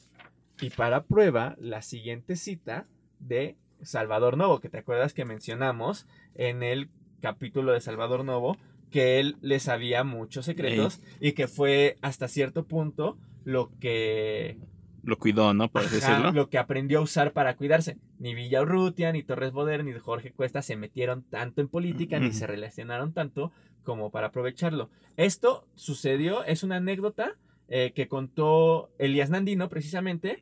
Y 0.60 0.70
para 0.70 1.04
prueba, 1.04 1.56
la 1.58 1.80
siguiente 1.80 2.36
cita 2.36 2.86
de 3.20 3.56
Salvador 3.82 4.36
Novo, 4.36 4.60
que 4.60 4.68
te 4.68 4.78
acuerdas 4.78 5.14
que 5.14 5.24
mencionamos 5.24 6.06
en 6.34 6.62
el 6.62 6.90
capítulo 7.20 7.72
de 7.72 7.80
Salvador 7.80 8.24
Novo, 8.24 8.58
que 8.90 9.20
él 9.20 9.36
le 9.40 9.60
sabía 9.60 10.02
muchos 10.02 10.44
secretos 10.44 11.00
y 11.20 11.32
que 11.32 11.46
fue 11.46 11.96
hasta 12.02 12.26
cierto 12.28 12.64
punto 12.64 13.16
lo 13.44 13.70
que 13.78 14.58
Lo 15.02 15.18
cuidó, 15.18 15.54
¿no? 15.54 15.70
Por 15.70 15.82
Ajá, 15.82 15.90
decirlo. 15.94 16.32
lo 16.32 16.48
que 16.50 16.58
aprendió 16.58 16.98
a 16.98 17.02
usar 17.02 17.32
para 17.32 17.56
cuidarse. 17.56 17.96
Ni 18.18 18.34
Villaurrutia, 18.34 19.12
ni 19.12 19.22
Torres 19.22 19.52
Boder, 19.52 19.84
ni 19.84 19.92
Jorge 19.92 20.32
Cuesta 20.32 20.62
se 20.62 20.76
metieron 20.76 21.22
tanto 21.22 21.60
en 21.60 21.68
política, 21.68 22.18
ni 22.20 22.32
se 22.32 22.46
relacionaron 22.46 23.12
tanto 23.12 23.52
como 23.82 24.10
para 24.10 24.28
aprovecharlo. 24.28 24.90
Esto 25.16 25.66
sucedió, 25.74 26.44
es 26.44 26.62
una 26.62 26.76
anécdota 26.76 27.36
eh, 27.72 27.92
que 27.94 28.08
contó 28.08 28.90
Elías 28.98 29.30
Nandino 29.30 29.68
precisamente 29.68 30.40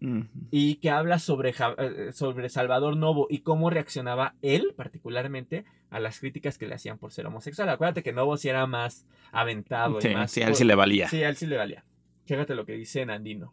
y 0.51 0.77
que 0.77 0.91
habla 0.91 1.19
sobre, 1.19 1.53
Ja- 1.53 1.75
eh, 1.79 2.11
sobre 2.13 2.49
Salvador 2.49 2.97
Novo 2.97 3.27
y 3.29 3.41
cómo 3.41 3.69
reaccionaba 3.71 4.35
él 4.43 4.73
particularmente 4.77 5.65
a 5.91 6.01
las 6.01 6.19
críticas 6.21 6.57
que 6.59 6.67
le 6.67 6.75
hacían 6.75 6.99
por 6.99 7.13
ser 7.13 7.27
homosexual. 7.27 7.69
Acuérdate 7.69 8.03
que 8.03 8.13
Novo 8.15 8.37
sí 8.39 8.49
era 8.49 8.67
más 8.67 9.07
aventado 9.31 10.01
Sí, 10.01 10.09
y 10.09 10.15
más... 10.15 10.31
sí, 10.33 10.43
a 10.43 10.49
él 10.49 10.55
sí 10.55 10.65
le 10.65 10.75
valía. 10.75 11.09
Sí, 11.09 11.23
a 11.23 11.29
él 11.29 11.37
sí 11.37 11.47
le 11.47 11.57
valía. 11.59 11.85
Fíjate 12.25 12.55
lo 12.55 12.65
que 12.67 12.73
dice 12.73 13.05
Nandino. 13.07 13.53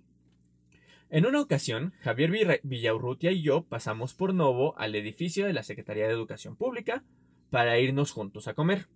En 1.16 1.26
una 1.26 1.40
ocasión, 1.40 1.94
Javier 2.02 2.60
Villaurrutia 2.64 3.32
y 3.32 3.42
yo 3.42 3.64
pasamos 3.64 4.14
por 4.14 4.34
Novo 4.34 4.78
al 4.78 4.96
edificio 4.96 5.46
de 5.46 5.54
la 5.54 5.64
Secretaría 5.64 6.08
de 6.08 6.12
Educación 6.12 6.58
Pública 6.58 7.06
para 7.52 7.80
irnos 7.80 8.12
juntos 8.12 8.50
a 8.50 8.54
comer. 8.54 8.90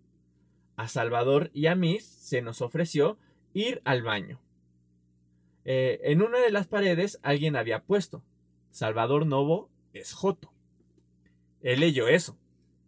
A 0.75 0.89
Salvador 0.89 1.49
y 1.53 1.67
a 1.67 1.75
mí 1.75 2.01
se 2.01 2.41
nos 2.41 2.62
ofreció 2.62 3.17
ir 3.53 3.82
al 3.86 4.03
baño. 4.03 4.41
Eh, 5.63 6.01
en 6.03 6.21
una 6.21 6.39
de 6.39 6.51
las 6.51 6.67
paredes 6.67 7.19
alguien 7.23 7.55
había 7.55 7.86
puesto 7.86 8.21
Salvador 8.69 9.25
Novo 9.25 9.69
es 9.93 10.12
Joto. 10.12 10.51
Él 11.62 11.79
leyó 11.79 12.10
eso, 12.10 12.38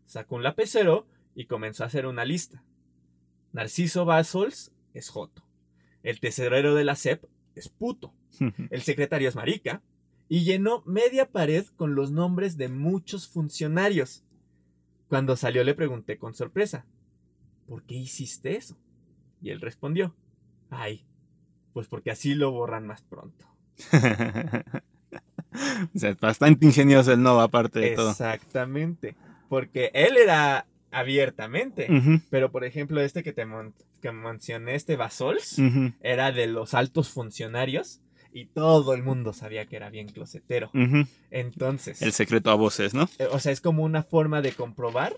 sacó 0.07 0.35
un 0.35 0.43
lapicero 0.43 1.07
y 1.35 1.45
comenzó 1.45 1.85
a 1.85 1.87
hacer 1.87 2.05
una 2.05 2.25
lista. 2.25 2.65
Narciso 3.53 4.03
Basols 4.03 4.73
es 4.93 5.07
Joto. 5.07 5.45
El 6.03 6.19
tesorero 6.19 6.75
de 6.75 6.83
la 6.83 6.97
SEP 6.97 7.23
es 7.55 7.69
puto. 7.69 8.13
El 8.69 8.81
secretario 8.81 9.29
es 9.29 9.35
marica. 9.35 9.81
Y 10.29 10.43
llenó 10.45 10.81
media 10.85 11.29
pared 11.29 11.65
con 11.75 11.93
los 11.95 12.11
nombres 12.11 12.55
de 12.57 12.69
muchos 12.69 13.27
funcionarios. 13.27 14.23
Cuando 15.09 15.35
salió 15.35 15.63
le 15.65 15.73
pregunté 15.73 16.17
con 16.17 16.33
sorpresa, 16.33 16.85
¿por 17.67 17.83
qué 17.83 17.95
hiciste 17.95 18.55
eso? 18.55 18.77
Y 19.41 19.49
él 19.49 19.59
respondió, 19.59 20.15
ay, 20.69 21.03
pues 21.73 21.87
porque 21.87 22.11
así 22.11 22.33
lo 22.33 22.51
borran 22.51 22.87
más 22.87 23.01
pronto. 23.01 23.45
o 25.93 25.99
sea, 25.99 26.15
bastante 26.19 26.65
ingenioso 26.65 27.11
el 27.11 27.21
no, 27.21 27.41
aparte 27.41 27.79
de 27.79 27.95
todo. 27.95 28.11
Exactamente. 28.11 29.15
Porque 29.49 29.91
él 29.93 30.15
era 30.17 30.65
abiertamente. 30.91 31.87
Pero, 32.29 32.51
por 32.51 32.63
ejemplo, 32.63 33.01
este 33.01 33.23
que 33.23 33.33
te 33.33 33.45
mon- 33.45 33.73
que 34.01 34.11
mencioné, 34.11 34.75
este 34.75 34.95
Basols, 34.95 35.57
era 36.01 36.31
de 36.31 36.47
los 36.47 36.73
altos 36.73 37.09
funcionarios 37.09 37.99
y 38.33 38.45
todo 38.45 38.93
el 38.93 39.03
mundo 39.03 39.33
sabía 39.33 39.65
que 39.65 39.75
era 39.75 39.89
bien 39.89 40.07
closetero. 40.09 40.71
Entonces, 41.29 42.01
El 42.01 42.11
secreto 42.13 42.51
a 42.51 42.55
voces, 42.55 42.93
¿no? 42.93 43.07
eh, 43.19 43.27
o 43.31 43.39
sea, 43.39 43.51
es 43.51 43.61
como 43.61 43.83
una 43.83 44.03
forma 44.03 44.41
de 44.41 44.51
comprobar 44.53 45.15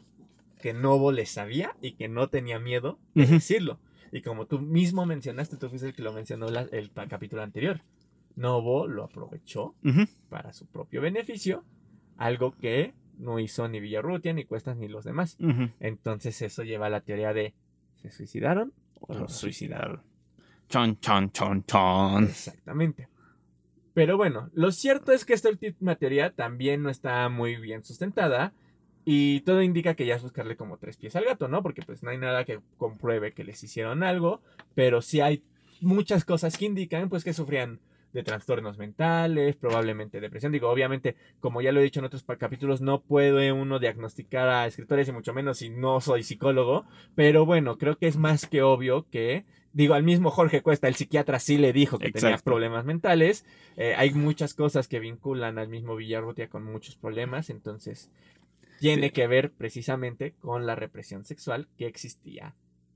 que 0.62 0.73
Novo 0.73 1.12
le 1.12 1.26
sabía 1.26 1.76
y 1.82 1.93
que 1.93 2.08
no 2.08 2.30
tenía 2.30 2.60
miedo 2.60 2.99
de 3.15 3.26
decirlo. 3.26 3.80
Y 4.12 4.21
como 4.21 4.45
tú 4.45 4.60
mismo 4.60 5.06
mencionaste, 5.06 5.58
tú 5.58 5.69
fuiste 5.69 5.88
el 5.88 5.93
que 5.93 6.04
lo 6.04 6.13
mencionó 6.13 6.49
la- 6.49 6.67
el 6.71 6.91
capítulo 7.10 7.41
anterior. 7.41 7.82
Novo 8.36 8.88
lo 8.88 9.04
aprovechó 9.04 9.76
para 10.30 10.54
su 10.54 10.65
propio 10.67 11.02
beneficio, 11.02 11.63
algo 12.17 12.52
que 12.58 12.93
no 13.17 13.39
hizo 13.39 13.67
ni 13.67 13.80
Villarrutia, 13.80 14.34
ni 14.34 14.45
Cuestas, 14.45 14.78
ni 14.78 14.88
los 14.88 15.04
demás. 15.04 15.38
Entonces 15.80 16.41
eso 16.41 16.63
lleva 16.63 16.88
a 16.88 16.89
la 16.89 17.02
teoría 17.02 17.34
de 17.34 17.54
¿se 18.02 18.12
suicidaron 18.12 18.73
o 19.02 19.13
Lo 19.13 19.19
los 19.21 19.34
suicidaron? 19.34 20.02
Chon, 20.74 21.00
chon, 21.00 21.32
chon, 21.32 21.64
chon. 21.66 22.24
Exactamente. 22.24 23.08
Pero 23.94 24.18
bueno, 24.18 24.50
lo 24.56 24.72
cierto 24.72 25.12
es 25.12 25.24
que 25.24 25.36
esta 25.36 25.50
última 25.50 25.98
teoría 25.98 26.32
también 26.32 26.82
no 26.82 26.90
está 26.90 27.30
muy 27.30 27.58
bien 27.58 27.84
sustentada 27.84 28.54
y 29.06 29.42
todo 29.42 29.62
indica 29.62 29.94
que 29.94 30.08
ya 30.08 30.16
es 30.16 30.24
buscarle 30.24 30.58
como 30.58 30.80
tres 30.80 30.98
pies 30.98 31.16
al 31.16 31.26
gato, 31.26 31.48
¿no? 31.48 31.62
Porque 31.62 31.84
pues 31.84 32.02
no 32.02 32.10
hay 32.10 32.18
nada 32.18 32.44
que 32.44 32.60
compruebe 32.78 33.34
que 33.34 33.44
les 33.44 33.64
hicieron 33.64 34.02
algo, 34.02 34.42
pero 34.74 35.04
sí 35.04 35.22
hay 35.22 35.44
muchas 35.80 36.26
cosas 36.26 36.58
que 36.58 36.66
indican 36.66 37.08
pues 37.08 37.24
que 37.24 37.34
sufrían 37.34 37.80
de 38.12 38.24
trastornos 38.24 38.80
mentales, 38.80 39.56
probablemente 39.56 40.22
depresión. 40.22 40.52
Digo, 40.52 40.72
obviamente, 40.72 41.16
como 41.40 41.62
ya 41.62 41.72
lo 41.72 41.82
he 41.82 41.84
dicho 41.84 42.00
en 42.00 42.08
otros 42.08 42.26
capítulos, 42.40 42.82
no 42.82 43.02
puede 43.02 43.52
uno 43.52 43.78
diagnosticar 43.78 44.50
a 44.50 44.66
escritores 44.66 45.08
y 45.08 45.12
mucho 45.12 45.36
menos 45.36 45.60
si 45.60 45.70
no 45.70 46.02
soy 46.02 46.24
psicólogo, 46.24 46.86
pero 47.14 47.46
bueno, 47.46 47.78
creo 47.78 48.00
que 48.00 48.08
es 48.08 48.18
más 48.18 48.48
que 48.48 48.64
obvio 48.64 49.08
que, 49.12 49.46
digo, 49.74 49.94
al 49.96 50.04
mismo 50.04 50.30
Jorge 50.32 50.62
Cuesta, 50.62 50.88
el 50.88 50.96
psiquiatra 50.96 51.40
sí 51.40 51.58
le 51.58 51.74
dijo 51.74 52.00
que 52.00 52.12
tenía 52.12 52.38
problemas 52.38 52.86
mentales. 52.86 53.46
Eh, 53.76 53.94
hay 53.98 54.12
muchas 54.14 54.54
cosas 54.54 54.88
que 54.88 55.00
vinculan 55.00 55.58
al 55.60 55.68
mismo 55.68 55.96
Villarrutia 55.96 56.48
con 56.48 56.64
muchos 56.64 56.96
problemas, 56.96 57.50
entonces 57.50 58.10
tiene 58.80 59.08
Sí. 59.08 59.14
que 59.14 59.28
ver 59.28 59.52
precisamente 59.52 60.34
con 60.40 60.66
la 60.66 60.76
represión 60.76 61.26
sexual 61.26 61.68
que 61.78 61.88
existía 61.88 62.56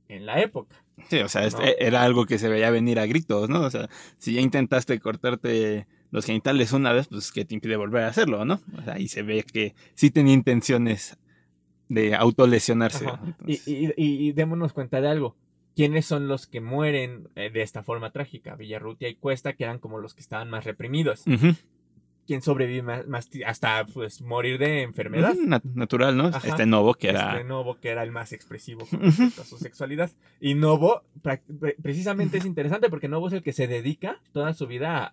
en 0.10 0.26
la 0.26 0.40
época. 0.42 0.76
Sí, 1.10 1.18
o 1.20 1.28
sea, 1.28 1.48
¿no? 1.50 1.60
era 1.62 2.04
algo 2.04 2.26
que 2.26 2.38
se 2.40 2.48
veía 2.48 2.70
venir 2.70 3.00
a 3.00 3.06
gritos, 3.06 3.50
¿no? 3.50 3.62
O 3.62 3.70
sea, 3.70 3.90
si 4.18 4.34
ya 4.34 4.42
intentaste 4.42 5.00
cortarte 5.00 5.86
los 6.12 6.26
genitales 6.26 6.72
una 6.72 6.94
vez, 6.94 7.08
pues 7.08 7.32
que 7.34 7.44
te 7.44 7.54
impide 7.56 7.76
volver 7.76 8.04
a 8.04 8.08
hacerlo, 8.08 8.46
¿no? 8.46 8.62
O 8.78 8.82
sea, 8.84 8.98
y 9.00 9.08
se 9.10 9.22
ve 9.24 9.44
que 9.44 9.76
sí 9.96 10.10
tenía 10.10 10.34
intenciones 10.34 11.18
de 11.90 12.16
autolesionarse. 12.16 13.06
Y- 13.46 13.60
y- 13.66 13.94
y 13.98 14.32
démonos 14.34 14.74
cuenta 14.74 15.02
de 15.02 15.08
algo. 15.10 15.36
¿Quiénes 15.78 16.06
son 16.06 16.28
los 16.28 16.48
que 16.48 16.60
mueren 16.60 17.30
eh, 17.36 17.50
de 17.50 17.62
esta 17.62 17.84
forma 17.84 18.12
trágica? 18.12 18.56
Villarrutia 18.56 19.08
y 19.08 19.16
Cuesta, 19.16 19.54
que 19.54 19.64
eran 19.64 19.80
como 19.80 20.00
los 20.00 20.14
que 20.14 20.22
estaban 20.22 20.50
más 20.50 20.66
reprimidos. 20.66 21.24
¿Quién 22.26 22.42
sobrevive 22.42 22.82
más, 23.08 23.30
hasta 23.46 23.86
pues 23.86 24.22
morir 24.22 24.58
de 24.58 24.82
enfermedad? 24.82 25.34
nat- 25.36 25.64
natural, 25.64 26.18
¿no? 26.18 26.26
Ajá. 26.26 26.46
Este 26.46 26.66
Novo 26.66 26.94
que 26.96 27.08
era... 27.10 27.32
Este 27.34 27.46
Novo, 27.46 27.80
que 27.80 27.88
era 27.88 28.04
el 28.04 28.12
más 28.12 28.34
expresivo 28.34 28.86
con 28.86 29.02
respecto 29.02 29.44
a 29.44 29.46
su 29.46 29.58
sexualidad. 29.58 30.12
Y 30.42 30.54
Novo, 30.56 31.04
precisamente 31.82 32.40
es 32.40 32.46
interesante 32.46 32.90
porque 32.90 33.08
Novo 33.08 33.28
es 33.28 33.34
el 33.34 33.44
que 33.44 33.54
se 33.54 33.68
dedica 33.68 34.20
toda 34.34 34.54
su 34.54 34.68
vida 34.68 35.06
a 35.06 35.08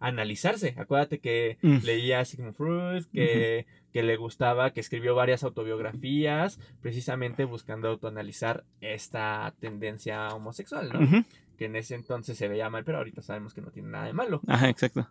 autoanalizarse. 0.00 0.74
Acuérdate 0.78 1.20
que 1.20 1.58
Mm. 1.62 1.78
leía 1.84 2.20
a 2.20 2.24
Sigmund 2.24 2.54
Freud, 2.56 3.04
que, 3.12 3.66
que 3.94 4.02
le 4.02 4.16
gustaba, 4.16 4.72
que 4.72 4.80
escribió 4.80 5.14
varias 5.14 5.44
autobiografías, 5.44 6.58
precisamente 6.82 7.44
buscando 7.44 7.88
autoanalizar 7.88 8.64
esta 8.80 9.54
tendencia 9.60 10.30
homosexual, 10.30 10.90
¿no? 10.92 11.24
Que 11.56 11.66
en 11.66 11.76
ese 11.76 11.94
entonces 11.94 12.36
se 12.36 12.48
veía 12.48 12.68
mal, 12.68 12.82
pero 12.84 12.98
ahorita 12.98 13.22
sabemos 13.22 13.54
que 13.54 13.60
no 13.60 13.70
tiene 13.70 13.90
nada 13.90 14.06
de 14.06 14.12
malo. 14.12 14.40
Ajá, 14.48 14.68
exacto. 14.68 15.08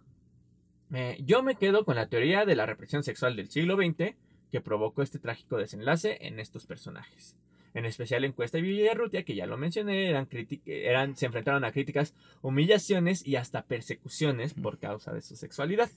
Eh, 0.93 1.17
yo 1.23 1.43
me 1.43 1.55
quedo 1.55 1.85
con 1.85 1.95
la 1.95 2.07
teoría 2.07 2.43
de 2.43 2.57
la 2.57 2.65
represión 2.65 3.03
sexual 3.03 3.37
del 3.37 3.49
siglo 3.49 3.77
XX 3.77 4.15
que 4.51 4.59
provocó 4.59 5.01
este 5.01 5.17
trágico 5.17 5.55
desenlace 5.55 6.17
en 6.19 6.41
estos 6.41 6.65
personajes. 6.65 7.37
En 7.73 7.85
especial 7.85 8.25
en 8.25 8.33
Cuesta 8.33 8.57
y 8.57 8.63
Villarrutia, 8.63 9.23
que 9.23 9.33
ya 9.33 9.47
lo 9.47 9.57
mencioné, 9.57 10.09
eran, 10.09 11.15
se 11.15 11.25
enfrentaron 11.25 11.63
a 11.63 11.71
críticas, 11.71 12.13
humillaciones 12.41 13.25
y 13.25 13.37
hasta 13.37 13.63
persecuciones 13.63 14.53
por 14.53 14.77
causa 14.77 15.13
de 15.13 15.21
su 15.21 15.37
sexualidad. 15.37 15.89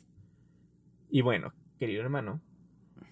Y 1.11 1.23
bueno, 1.23 1.53
querido 1.81 2.03
hermano, 2.03 2.41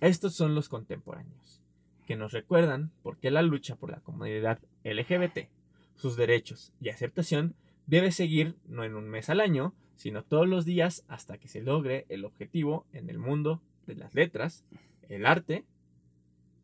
estos 0.09 0.35
son 0.35 0.55
los 0.55 0.69
contemporáneos, 0.69 1.61
que 2.07 2.17
nos 2.17 2.33
recuerdan 2.33 2.91
por 3.03 3.19
qué 3.19 3.31
la 3.31 3.43
lucha 3.43 3.77
por 3.77 3.91
la 3.91 4.01
comunidad 4.01 4.59
LGBT, 4.85 5.49
sus 5.97 6.17
derechos 6.17 6.73
y 6.81 6.89
aceptación 6.89 7.55
debe 7.87 8.13
seguir 8.13 8.57
no 8.67 8.85
en 8.85 8.95
un 8.95 9.09
mes 9.09 9.31
al 9.31 9.41
año, 9.41 9.75
sino 9.97 10.25
todos 10.25 10.49
los 10.49 10.65
días 10.65 11.05
hasta 11.09 11.39
que 11.39 11.49
se 11.49 11.63
logre 11.63 12.07
el 12.09 12.25
objetivo 12.25 12.87
en 12.93 13.09
el 13.11 13.19
mundo 13.19 13.61
de 13.87 13.95
las 13.95 14.15
letras, 14.15 14.65
el 15.09 15.27
arte, 15.27 15.65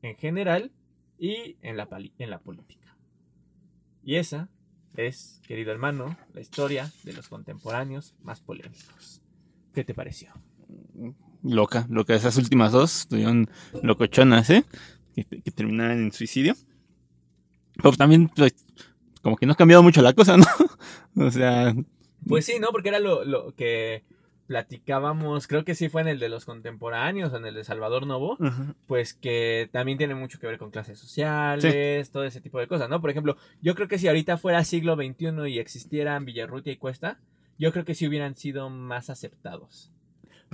en 0.03 0.16
general 0.16 0.72
y 1.18 1.57
en 1.62 1.76
la, 1.76 1.87
política. 1.87 2.96
Y 4.03 4.16
esa 4.16 4.48
es, 4.96 5.40
querido 5.46 5.70
hermano, 5.72 6.16
la 6.33 6.40
historia 6.40 6.90
de 7.05 7.12
los 7.12 7.29
contemporáneos 7.29 8.14
más 8.22 8.40
polémicos. 8.40 9.22
¿Qué 9.74 9.85
te 9.85 9.94
pareció? 9.94 10.33
Loca, 11.42 11.87
loca. 11.88 12.14
Esas 12.14 12.37
últimas 12.37 12.72
dos 12.72 13.00
estuvieron 13.00 13.48
locochonas, 13.83 14.50
¿eh? 14.50 14.64
Que, 15.14 15.24
que 15.24 15.50
terminaban 15.50 15.98
en 15.98 16.12
suicidio. 16.12 16.55
Pero 17.76 17.92
también, 17.92 18.29
pues, 18.29 18.55
como 19.22 19.37
que 19.37 19.46
no 19.46 19.53
ha 19.53 19.57
cambiado 19.57 19.83
mucho 19.83 20.03
la 20.03 20.12
cosa, 20.12 20.37
¿no? 21.16 21.26
o 21.26 21.31
sea, 21.31 21.74
Pues 22.26 22.44
sí, 22.44 22.55
¿no? 22.61 22.68
Porque 22.72 22.90
era 22.90 22.98
lo, 22.98 23.24
lo 23.24 23.55
que 23.55 24.05
platicábamos, 24.50 25.46
creo 25.46 25.64
que 25.64 25.76
sí 25.76 25.88
fue 25.88 26.00
en 26.00 26.09
el 26.09 26.18
de 26.18 26.29
los 26.29 26.44
contemporáneos, 26.44 27.33
en 27.35 27.46
el 27.46 27.55
de 27.55 27.62
Salvador 27.62 28.05
Novo, 28.05 28.37
pues 28.88 29.14
que 29.14 29.70
también 29.70 29.96
tiene 29.96 30.16
mucho 30.16 30.40
que 30.40 30.48
ver 30.48 30.59
con 30.59 30.72
clases 30.72 30.98
sociales, 30.98 32.11
todo 32.11 32.24
ese 32.24 32.40
tipo 32.40 32.59
de 32.59 32.66
cosas, 32.66 32.90
¿no? 32.90 33.00
Por 33.00 33.11
ejemplo, 33.11 33.37
yo 33.62 33.76
creo 33.76 33.87
que 33.87 33.96
si 33.96 34.09
ahorita 34.09 34.38
fuera 34.38 34.64
siglo 34.64 34.96
XXI 34.96 35.48
y 35.48 35.61
existieran 35.61 36.24
Villarrutia 36.24 36.72
y 36.72 36.79
Cuesta, 36.79 37.20
yo 37.61 37.70
creo 37.70 37.85
que 37.85 37.94
sí 37.94 38.09
hubieran 38.09 38.35
sido 38.35 38.70
más 38.70 39.09
aceptados, 39.09 39.92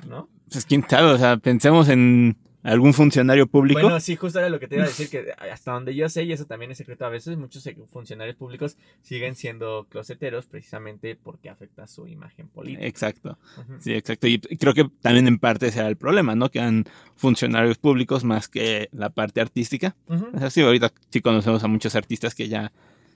¿no? 0.06 0.28
pues 0.50 0.64
quién 0.64 0.85
sabe, 0.88 1.12
o 1.12 1.18
sea, 1.18 1.37
pensemos 1.37 1.88
en 1.88 2.37
algún 2.62 2.94
funcionario 2.94 3.46
público. 3.46 3.80
Bueno, 3.80 4.00
sí, 4.00 4.16
justo 4.16 4.40
era 4.40 4.48
lo 4.48 4.59
que 4.59 4.66
te 4.66 4.74
iba 4.74 4.85
a 4.85 4.88
decir, 4.88 5.09
que 5.09 5.32
hasta 5.52 5.72
donde 5.72 5.94
yo 5.94 6.09
sé, 6.09 6.24
y 6.24 6.32
eso 6.32 6.46
también 6.46 6.72
es 6.72 6.78
secreto 6.78 7.04
a 7.04 7.09
veces, 7.09 7.37
muchos 7.37 7.68
funcionarios 7.88 8.37
públicos 8.37 8.76
siguen 9.02 9.37
siendo 9.37 9.87
closeteros 9.88 10.46
precisamente 10.46 11.16
porque 11.16 11.48
afecta 11.48 11.87
su 11.87 12.09
imagen 12.09 12.48
política. 12.48 12.85
Exacto, 12.85 13.38
sí, 13.78 13.94
exacto. 13.94 14.26
Y 14.26 14.40
creo 14.40 14.74
que 14.74 14.88
también 15.00 15.28
en 15.28 15.38
parte 15.38 15.68
ese 15.68 15.78
era 15.78 15.88
el 15.88 15.96
problema, 15.96 16.35
¿no? 16.35 16.50
Que 16.50 16.59
eran 16.59 16.85
funcionarios 17.14 17.78
públicos 17.78 18.24
más 18.24 18.48
que 18.48 18.88
la 18.92 19.11
parte 19.11 19.40
artística. 19.40 19.94
O 20.09 20.38
sea, 20.38 20.50
sí, 20.50 20.61
ahorita 20.61 20.92
sí 21.11 21.20
conocemos 21.20 21.62
a 21.62 21.68
muchos 21.68 21.94
artistas 21.94 22.35
que 22.35 22.48
ya 22.48 22.72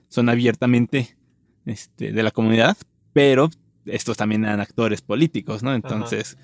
son 0.07 0.29
abiertamente 0.29 1.17
este, 1.65 2.13
de 2.13 2.23
la 2.23 2.31
comunidad, 2.31 2.77
pero 3.11 3.49
estos 3.85 4.15
también 4.15 4.45
eran 4.45 4.61
actores 4.61 5.01
políticos, 5.01 5.61
¿no? 5.61 5.73
Entonces, 5.73 6.37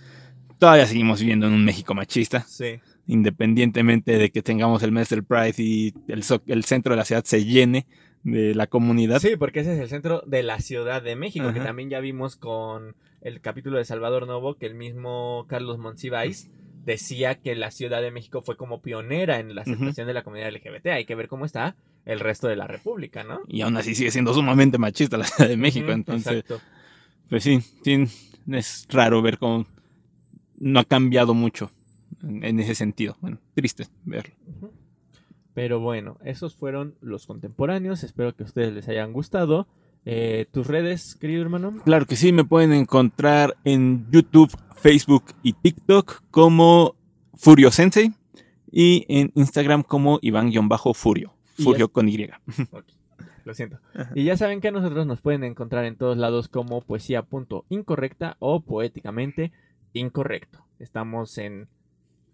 todavía 0.60 0.86
seguimos 0.86 1.20
viviendo 1.20 1.48
en 1.48 1.54
un 1.54 1.64
México 1.66 1.94
machista, 1.94 2.42
Sí. 2.48 2.80
independientemente 3.08 4.18
de 4.18 4.30
que 4.32 4.42
tengamos 4.42 4.84
el 4.84 4.92
mes 4.92 5.10
del 5.10 5.24
Pride 5.24 5.56
y 5.58 5.94
el, 6.08 6.24
el 6.48 6.64
centro 6.66 6.94
de 6.94 6.98
la 6.98 7.06
ciudad 7.06 7.24
se 7.24 7.44
llene 7.46 7.86
de 8.24 8.56
la 8.56 8.68
comunidad. 8.68 9.20
Sí, 9.20 9.36
porque 9.38 9.62
ese 9.62 9.74
es 9.76 9.80
el 9.80 9.90
centro 9.90 10.22
de 10.26 10.44
la 10.44 10.60
Ciudad 10.60 11.02
de 11.02 11.16
México, 11.16 11.54
que 11.54 11.60
también 11.62 11.90
ya 11.90 12.00
vimos 12.00 12.36
con 12.36 12.96
el 13.22 13.40
capítulo 13.42 13.78
de 13.78 13.86
Salvador 13.86 14.28
Novo, 14.28 14.56
que 14.58 14.66
el 14.66 14.76
mismo 14.76 15.46
Carlos 15.48 15.78
Monsiváis 15.78 16.50
decía 16.84 17.36
que 17.36 17.56
la 17.56 17.72
Ciudad 17.72 18.02
de 18.02 18.12
México 18.12 18.42
fue 18.42 18.58
como 18.58 18.82
pionera 18.82 19.40
en 19.40 19.56
la 19.56 19.62
aceptación 19.62 20.08
de 20.08 20.14
la 20.14 20.24
comunidad 20.24 20.52
LGBT. 20.52 20.88
Hay 20.88 21.06
que 21.06 21.16
ver 21.16 21.28
cómo 21.28 21.46
está 21.46 21.76
el 22.06 22.20
resto 22.20 22.48
de 22.48 22.56
la 22.56 22.68
República, 22.68 23.24
¿no? 23.24 23.42
Y 23.48 23.62
aún 23.62 23.76
así 23.78 23.94
sigue 23.96 24.12
siendo 24.12 24.34
sumamente 24.34 24.78
machista 24.78 25.18
la 25.18 25.26
Ciudad 25.26 25.50
de 25.50 25.58
México. 25.58 25.92
Entonces, 25.92 26.40
exacto. 26.40 26.62
pues 27.30 27.44
sí, 27.44 27.60
sí, 27.84 28.06
es 28.52 28.88
raro 28.90 29.22
ver 29.22 29.38
cómo 29.38 29.66
no 30.58 30.80
ha 30.80 30.84
cambiado 30.84 31.34
mucho 31.34 31.72
en, 32.24 32.60
ese 32.60 32.76
sentido. 32.76 33.16
Bueno, 33.22 33.38
triste 33.54 33.88
verlo. 34.06 34.34
Pero 35.54 35.80
bueno, 35.80 36.18
esos 36.24 36.56
fueron 36.56 36.96
los 37.02 37.26
contemporáneos. 37.26 38.04
Espero 38.04 38.36
que 38.36 38.44
a 38.44 38.46
ustedes 38.46 38.74
les 38.74 38.88
hayan 38.90 39.14
gustado. 39.14 39.68
Eh, 40.06 40.46
¿Tus 40.52 40.68
redes, 40.68 41.16
querido 41.16 41.42
hermano? 41.42 41.82
Claro 41.84 42.06
que 42.06 42.16
sí, 42.16 42.32
me 42.32 42.44
pueden 42.44 42.74
encontrar 42.74 43.58
en 43.64 44.06
YouTube, 44.12 44.56
Facebook 44.76 45.26
y 45.44 45.54
TikTok 45.54 46.22
como 46.32 46.96
Furio 47.34 47.72
Sensei 47.72 48.14
y 48.72 49.06
en 49.10 49.32
Instagram 49.36 49.84
como 49.84 50.20
Iván-Furio. 50.22 51.34
Furio 51.56 51.92
con 51.92 52.08
Y. 52.08 52.30
Lo 53.46 53.54
siento. 53.54 53.80
Y 54.14 54.26
ya 54.26 54.36
saben 54.38 54.60
que 54.60 54.68
a 54.68 54.72
nosotros 54.72 55.08
nos 55.08 55.22
pueden 55.22 55.44
encontrar 55.44 55.86
en 55.86 55.96
todos 55.96 56.18
lados 56.18 56.50
como 56.50 56.82
poesía.incorrecta 56.82 58.36
o 58.40 58.60
poéticamente 58.62 59.54
incorrecto. 59.94 60.66
Estamos 60.80 61.38
en 61.38 61.68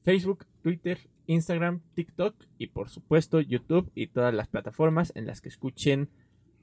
Facebook, 0.04 0.46
Twitter, 0.62 1.00
Instagram, 1.28 1.82
TikTok 1.96 2.36
y 2.58 2.68
por 2.68 2.90
supuesto 2.90 3.40
YouTube 3.40 3.90
y 3.96 4.08
todas 4.08 4.34
las 4.34 4.48
plataformas 4.48 5.12
en 5.16 5.26
las 5.26 5.42
que 5.42 5.50
escuchen 5.50 6.10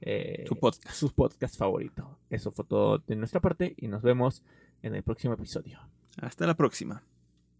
eh, 0.01 0.45
Su 0.47 0.55
podcast. 0.55 0.89
sus 0.95 1.13
podcasts 1.13 1.57
favoritos. 1.57 2.05
Eso 2.29 2.51
fue 2.51 2.65
todo 2.65 2.99
de 2.99 3.15
nuestra 3.15 3.39
parte 3.39 3.73
y 3.77 3.87
nos 3.87 4.01
vemos 4.01 4.43
en 4.83 4.95
el 4.95 5.03
próximo 5.03 5.33
episodio. 5.33 5.79
Hasta 6.17 6.45
la 6.45 6.55
próxima. 6.55 7.03